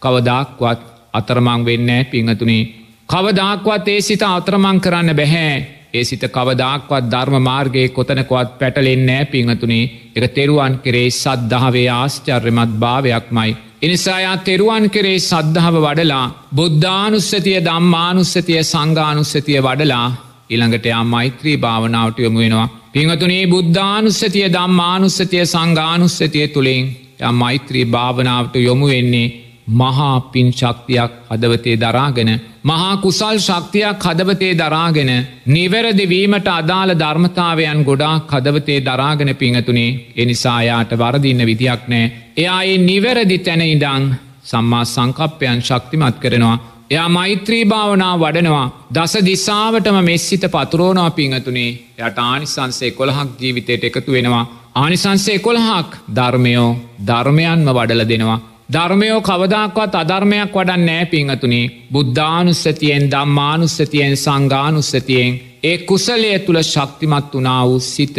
[0.01, 0.80] කවදක්වත්
[1.13, 2.69] අතරමං වෙන්නෑ පිංහතුනේ
[3.09, 5.55] කවදක්වත් ඒ සිත අතරමං කරන්න බැහැ.
[5.93, 13.51] ඒ සිත කවදක්වත් ධර්ම මාර්ගයේ කොතනකොත් පැටලෙන්නෑ පිංහතුනේ එක තෙරුවන් කරේ සද්ධාවේ ආශ්චර්යමත් භාවයක්මයි.
[13.82, 22.68] එනිසායා තෙරුවන් කරේ සද්ධාව වඩලා බුද්ධානුස්සතිය දම්මානුස්සතිය සංගානුස්සතිය වඩලා ඉළඟට යා මෛත්‍රී භාවනාවට යොමු වෙනවා.
[22.91, 26.86] පිංහතුනේ බුද්ධානුස්සතිය දම්මානුස්සතිය සංගානුස්සතිය තුළින්
[27.22, 29.28] ය මෛත්‍රී භාවනාවට යොමු වෙන්නේ
[29.70, 32.32] මහා පින් ශක්තියක් හදවතේ දරාගෙන
[32.64, 35.12] මහා කුසල් ශක්තියක් හදවතේ දරාගෙන
[35.47, 43.64] නිවැරදිවීමට අදාළ ධර්මතාවයන් ගොඩා කදවතේ දරාගෙන පිංහතුනේ එනිසායාට වරදින්න විදියක් නෑ එයා ඒ නිවැරදි තැන
[43.64, 44.04] ඉඩං
[44.43, 46.58] සම්මා සංකප්පයන් ශක්තිමත් කරනවා
[46.92, 48.68] එයා මෛත්‍රී භාවනා වඩනවා.
[48.94, 51.70] දස දිසාාවටම මෙස්සිත පතුරෝනා පිංහතුනේ.
[52.00, 54.46] යට ආනිසන්සේ කොළහක් ජීවිතයට එකතු වෙනවා.
[54.76, 56.70] ආනිසන්සේ කොළහක් ධර්මයෝ
[57.08, 58.39] ධර්මයන්ම වඩල දෙනවා.
[58.74, 61.72] ධර්මයෝ කවදක්වත් අධර්මයක් වඩන් නෑ පිංහතුනේ.
[61.94, 68.18] බුද්ධානුස්සතියෙන් දම්මානුස්සතියෙන් සංගානුස්සතියෙන් ඒ කුසලය තුළ ශක්තිමත් වනා වූ සිත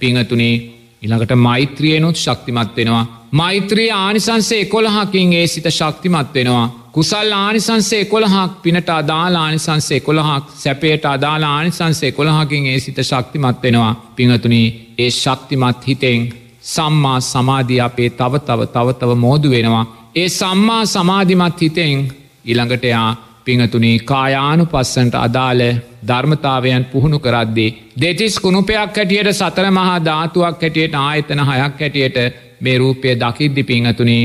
[0.00, 0.54] පිංහතුනේ.
[1.02, 3.04] ඉළඟට මෛත්‍රියනුත් ශක්තිමත් වෙනවා.
[3.32, 6.83] මෛත්‍රී ආනිසන්සේ කොළහකින් ඒ සිත ශක්තිමත් වෙනවා.
[6.94, 13.94] කුසල් ආනිසන්සේ කොළහක් පිනට අදාලා ආනිසන්සේ කොළහක් සැපේට අදාලා ආනිසන්සේ කොළහකින් ඒ සිත ශක්තිමත් වෙනවා.
[14.16, 16.20] පිංහතුනී ඒ ශක්තිමත් හිතෙන්
[16.64, 19.84] සම්මා සමාධී අපේ තව තව තව තව මෝදු වෙනවා.
[20.14, 21.98] ඒ සම්මා සමාධිමත් හිතෙන්
[22.44, 23.10] ඉළඟටයා
[23.44, 25.62] පිංහතුනී කායානු පස්සන්ට අදාළ
[26.08, 27.70] ධර්මතාවයන් පුහුණු කරද්දී.
[28.00, 32.18] දෙතිස් කුණුපයක් හැටියට සතර මහා ධාතුවක් හැටියට ආයතන හයක් හැටියට
[32.60, 34.24] මේ රූපය දකිද්දි පිංහතුනී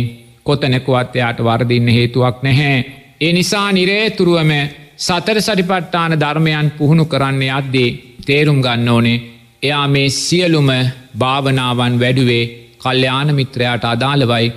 [0.50, 2.78] කොතනෙකුවත්වයාට වරදින්න හේතුවක් නැහැ.
[3.22, 4.52] ඒ නිසා නිරේතුරුවම
[4.98, 7.90] සතර සටිපට්ටාන ධර්මයන් පුහුණු කරන්න අද්දී
[8.26, 9.20] තේරුම් ගන්න ඕනේ
[9.64, 10.70] එයා මේ සියලුම
[11.20, 12.44] භාවනාවන් වැඩුවේ
[12.78, 14.48] කල්්‍යයාන මිත්‍රයාට අදාළවයි.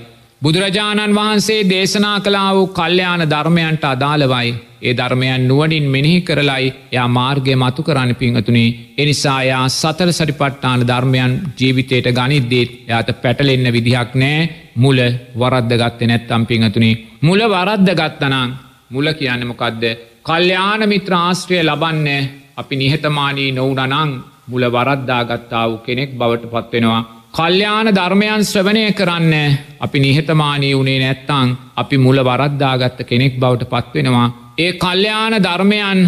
[0.43, 4.49] බුදුරජාණන් වහන්සේ දේශනා කලා වූ කල්්‍යයාන ධර්මයන්ට අදාළවයි.
[4.83, 12.09] ඒ ධර්මයන් නුවනින් මෙනෙහි කරලයි යා මාර්ගය මතු කරන්න පිංහතුනේ එනිසායා සතර සටිපට්ටාන ධර්මයන් ජීවිතයට
[12.11, 14.99] ගනිද්දේත් යාත පැටලෙන්න විදිහක් නෑ මුල
[15.37, 18.51] වරද්ද ගත්ත නැත්තම් පිංහතුනේ මුල වරද්ද ගත්තනං
[18.91, 19.85] මුල කියන්නමොකක්ද
[20.23, 22.09] කල්්‍යයාන මිත්‍ර ආශ්‍රය ලබන්න
[22.57, 24.13] අපි නිහතමානී නොවනනං
[24.47, 27.22] මුල වරද්දාගත්තා වූ කෙනෙක් බවට පත්වෙනවා.
[27.35, 29.35] කල්්‍යාන ධර්මයන් ශ්‍රවණය කරන්න
[29.81, 34.29] අපි නිහතමානී වුණේ නැත්තං අපි මුල වරද්දාගත්ත කෙනෙක් බවට පත්වෙනවා.
[34.59, 36.01] ඒ කල්්‍යාන ධර්මයන්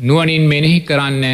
[0.00, 1.24] නුවනින් මෙනෙහි කරන්න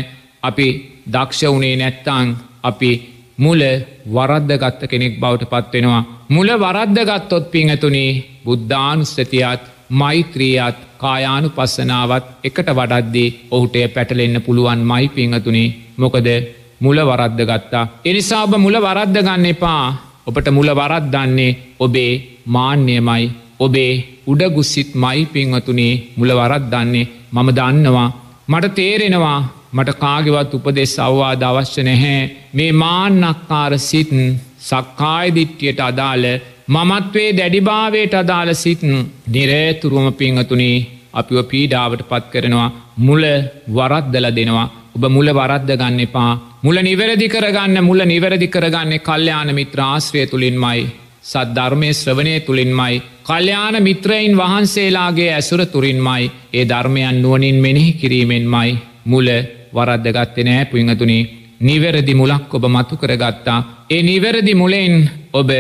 [0.43, 0.68] අපි
[1.07, 2.26] දක්ෂ වුණේ නැත්තං
[2.62, 2.90] අපි
[3.38, 3.62] මුල
[4.09, 6.03] වරද්දගත්ත කෙනෙක් බවට පත්වෙනවා.
[6.28, 8.11] මුල වරද්දගත්තොත් පිංහතුනී
[8.45, 16.28] බුද්ධානුස්සතියත් මෛත්‍රියත් කායානු පස්සනාවත් එකට වඩද්දී ඔහුටේ පැටලෙන්න පුළුවන් මයි පිංහතුනේ මොකද
[16.85, 17.85] මුල වරද්ද ගත්තා.
[18.05, 19.85] එනිසා ඔබ මුල වරද්ද ගන්න එපා.
[20.28, 22.12] ඔබට මුල වරද්දන්නේ ඔබේ
[22.47, 23.24] මාන්‍යමයි
[23.61, 23.93] ඔබේ
[24.26, 25.95] උඩගුස්සිත් මයි පින්වතුනේ.
[26.18, 28.09] මුල වරද්දන්නේ මම දන්නවා.
[28.49, 29.41] මට තේරෙනවා
[29.72, 32.30] මට කාගෙවත් උපදෙස් අවවාද අවශ්‍ය නැහැ.
[32.57, 34.20] මේ මාන්නක්කාර සිත්න්
[34.68, 36.26] සක්කායදිට්ටියට අදාළ
[36.74, 38.93] මමත්වේ දැඩිභාවයට අදාළ සිත්න්
[39.35, 40.76] නිරේතුරුවම පිංහතුනේ
[41.18, 42.70] අපිව පීඩාවට පත් කරනවා.
[43.07, 43.22] මුල
[43.76, 44.68] වරද්දල දෙනවා.
[44.95, 46.32] ඔබ මුල වරද්ද ගන්න එපා.
[46.62, 50.82] මුල නිවැරදි කරගන්න මුල නිවැරදි කරගන්නේ කල්්‍යයාන මිත්‍ර ආශ්‍රය තුළින්මයි
[51.24, 59.28] සද්ධර්මය ශ්‍රවණය තුළින්මයි කල්්‍යයාන මිත්‍රයින් වහන්සේලාගේ ඇසුර තුරින්මයි ඒ ධර්මයන් නුවනින් මෙනෙහි කිරීමෙන්මයි මුල
[59.74, 61.22] වරද්දගත්තෙ නෑ පුංහතුනේ
[61.61, 63.86] නිවැරදි මුලක් ඔබ මතු කරගත්තා.
[63.90, 64.95] ඒ නිවැරදි මුලෙන්
[65.32, 65.51] ඔබ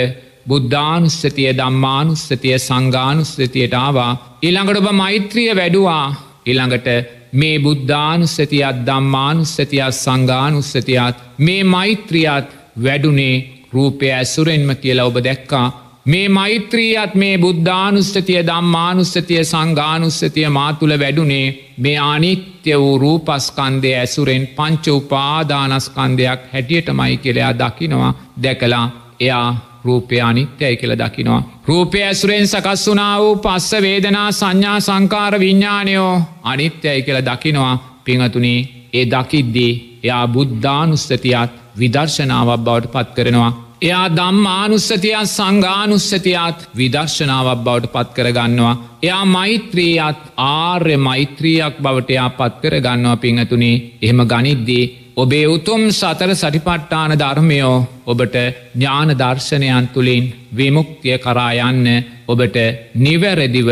[0.48, 4.12] බුද්ධානුස්සතිය දම්මානුස්සතිය සංගානුස්සතියට ආවා.
[4.42, 6.06] ඉළඟට ඔබ මෛත්‍රිය වැඩුවා.
[6.46, 6.88] ඉළඟට
[7.32, 13.36] මේ බුද්ධානුස්සතියත් දම්මානුස්සතියත් සංගානුස්සතියත් මේ මෛත්‍රියත් වැඩුනේ
[13.72, 15.66] රූපය ඇසුරෙන්ම කියලා ඔබ දැක්කා.
[16.06, 26.40] මේ මෛත්‍රියත් මේ බුද්ධානුස්සතිය දම්මානුස්සතිය සංගානුස්සතිය මාතුළ වැඩුනේ මේ අනිත්‍ය වූ රූපස්කන්දය ඇසුරෙන් පංච උපාදානස්කන්දයක්
[26.52, 28.86] හැටියටමයි කෙළයා දකිනවා දැකලා
[29.20, 31.42] එයා රූපය අනිත්‍යයි කියල දකිනවා.
[31.68, 36.14] රූපය ඇසුරෙන් සකස් වනා වූ පස්ස වේදනා සංඥා සංකාර විඤ්ඥානයෝ
[36.44, 37.74] අනිත්‍යයි කියල දකිනවා
[38.04, 38.60] පිංහතුනී
[38.92, 39.72] ඒ දකිද්දී
[40.02, 43.52] එයා බුද්ධානුස්සතියත් විදර්ශනාවක් බවට පත් කරනවා.
[43.82, 48.74] එයා දම්මානුස්සතියත් සංගානුස්සතියත් විදර්ශනාවක් බවට පත් කරගන්නවා.
[49.02, 54.84] එයා මෛත්‍රියත් ආර්ය මෛත්‍රියක් බවට එයා පත් කර ගන්නවා පිංහතුනේ එහෙම ගනිද්දී
[55.16, 58.36] ඔබේ උතුම් සතර සටිපට්ටාන ධර්මයෝ ඔබට
[58.74, 61.86] ඥාන දර්ශනයන් තුළින් විමුක්තිය කරායන්න
[62.26, 62.56] ඔබට
[62.96, 63.68] නිවැරදිව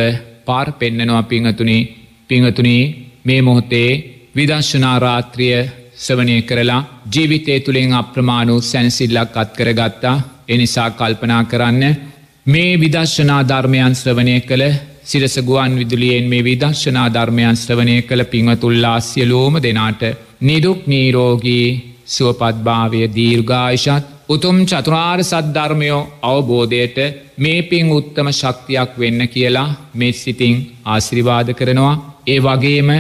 [0.47, 1.78] පාර් පෙන්න්නනවා පිංහතුනි.
[2.28, 2.76] පිංහතුනි
[3.24, 3.91] මේ මොහොතේ
[4.36, 5.57] විදංශනාරාත්‍රිය
[5.97, 11.82] සවනය කරලා ජීවිතය තුළින් අප්‍රමාණු සැනසිල්ලක් අත්කරගත්තා එනිසා කල්පනා කරන්න
[12.47, 14.64] මේ විදර්ශනා ධර්මයන් ශ්‍රවනය කළ
[15.11, 20.02] සිරස ගුවන් විදුලියෙන් මේ විදර්ශනා ධර්මයන් ශ්‍රවනය කළ පිංවතුල්ලා සියලෝම දෙනාට
[20.40, 21.66] නිදුක් නීරෝගී
[22.06, 26.98] සුවපත්භාවය දීර්ඝායිෂත් උතුම් චතුරාර් සද්ධර්මයෝ අවබෝධයට
[27.36, 30.56] මේ පින් උත්තම ශක්තියක් වෙන්න කියලා මේ සිතිං
[30.86, 32.00] ආශිරිවාද කරනවා.
[32.26, 32.90] ඒ වගේම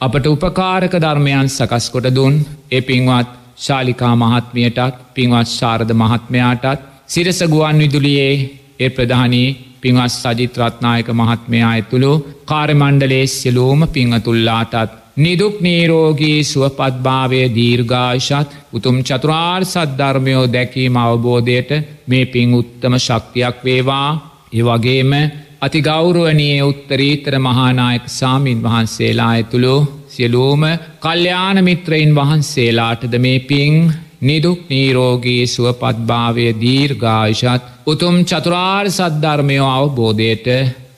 [0.00, 2.34] අපට උපකාරක ධර්මයන් සකස් කොට දුන්.
[2.70, 8.34] ඒ පින්වත් ශාලිකා මහත්මියටත් පින්වත් ශාරද මහත්මයාටත් සිරස ගුවන් විදුලියේ
[8.80, 9.48] ඒ ප්‍රධානී
[9.82, 12.12] පින්වත් සජිත් රත්නායක මහත්මයා ඇතුළු
[12.44, 21.70] කාර්මණ්ඩලේ සියලූම පිංහතුල්ලාටත් නිදුක් නීරෝගී සුවපත්භාවය දීර්ඝාශත් උතුම් චතුරාර් සද්ධර්මයෝ දැකීම අවබෝධයට
[22.06, 24.08] මේ පින් උත්තම ශක්තියක් වේවා.
[24.52, 25.12] ඒ වගේම
[25.60, 29.76] අති ගෞරුවනයේ උත්තරීතර මහානායක සාමීන් වහන්සේලා ඇතුළු
[30.08, 30.62] සියලූම
[31.00, 33.74] කල්්‍යාන මිත්‍රයින් වහන්සේලාටද මේ පින්
[34.20, 40.46] නිදුක් නීරෝගී සුවපත්භාවය දීර්ඝායිෂත් උතුම් චතුරාර් සද්ධර්මයෝ අවබෝධයට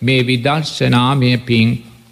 [0.00, 1.68] මේ විදර්ශනාමය පින්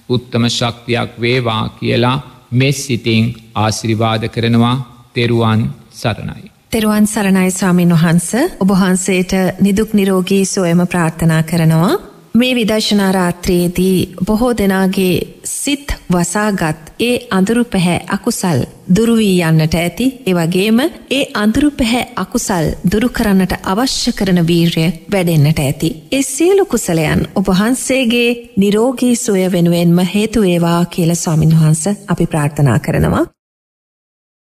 [0.08, 2.18] උත්තම ශක්තියක් වේවා කියලා
[2.52, 4.76] මෙස් සිතිං ආශිරිවාද කරනවා
[5.14, 5.60] තෙරුවන්
[5.92, 6.50] සරණයි.
[6.70, 8.28] තෙරුවන් සරණයි ස්වාමීන් වහන්ස
[8.60, 11.92] ඔබහන්සේට නිදුක් නිරෝගී සොයම ප්‍රාර්ථනා කරනවා.
[12.38, 15.14] මේ විදර්ශනා රාත්‍රයේදී බොහෝ දෙනාගේ
[15.44, 18.60] සිත් වසාගත් ඒ අඳුරු පැහැ අකුසල්
[18.96, 20.78] දුරුවී යන්නට ඇති ඒවගේම
[21.10, 25.90] ඒ අඳුරු පැහැ අකුසල් දුරු කරන්නට අවශ්‍ය කරන වීර්ය වැඩෙන්න්නට ඇති.
[26.12, 33.24] ඒ සියලු කුසලයන් ඔබහන්සේගේ නිරෝගී සුවය වෙනුවෙන්ම හේතු ඒවා කියල ස්වාමින් වහන්ස අපි ප්‍රාර්ථනා කරනවා.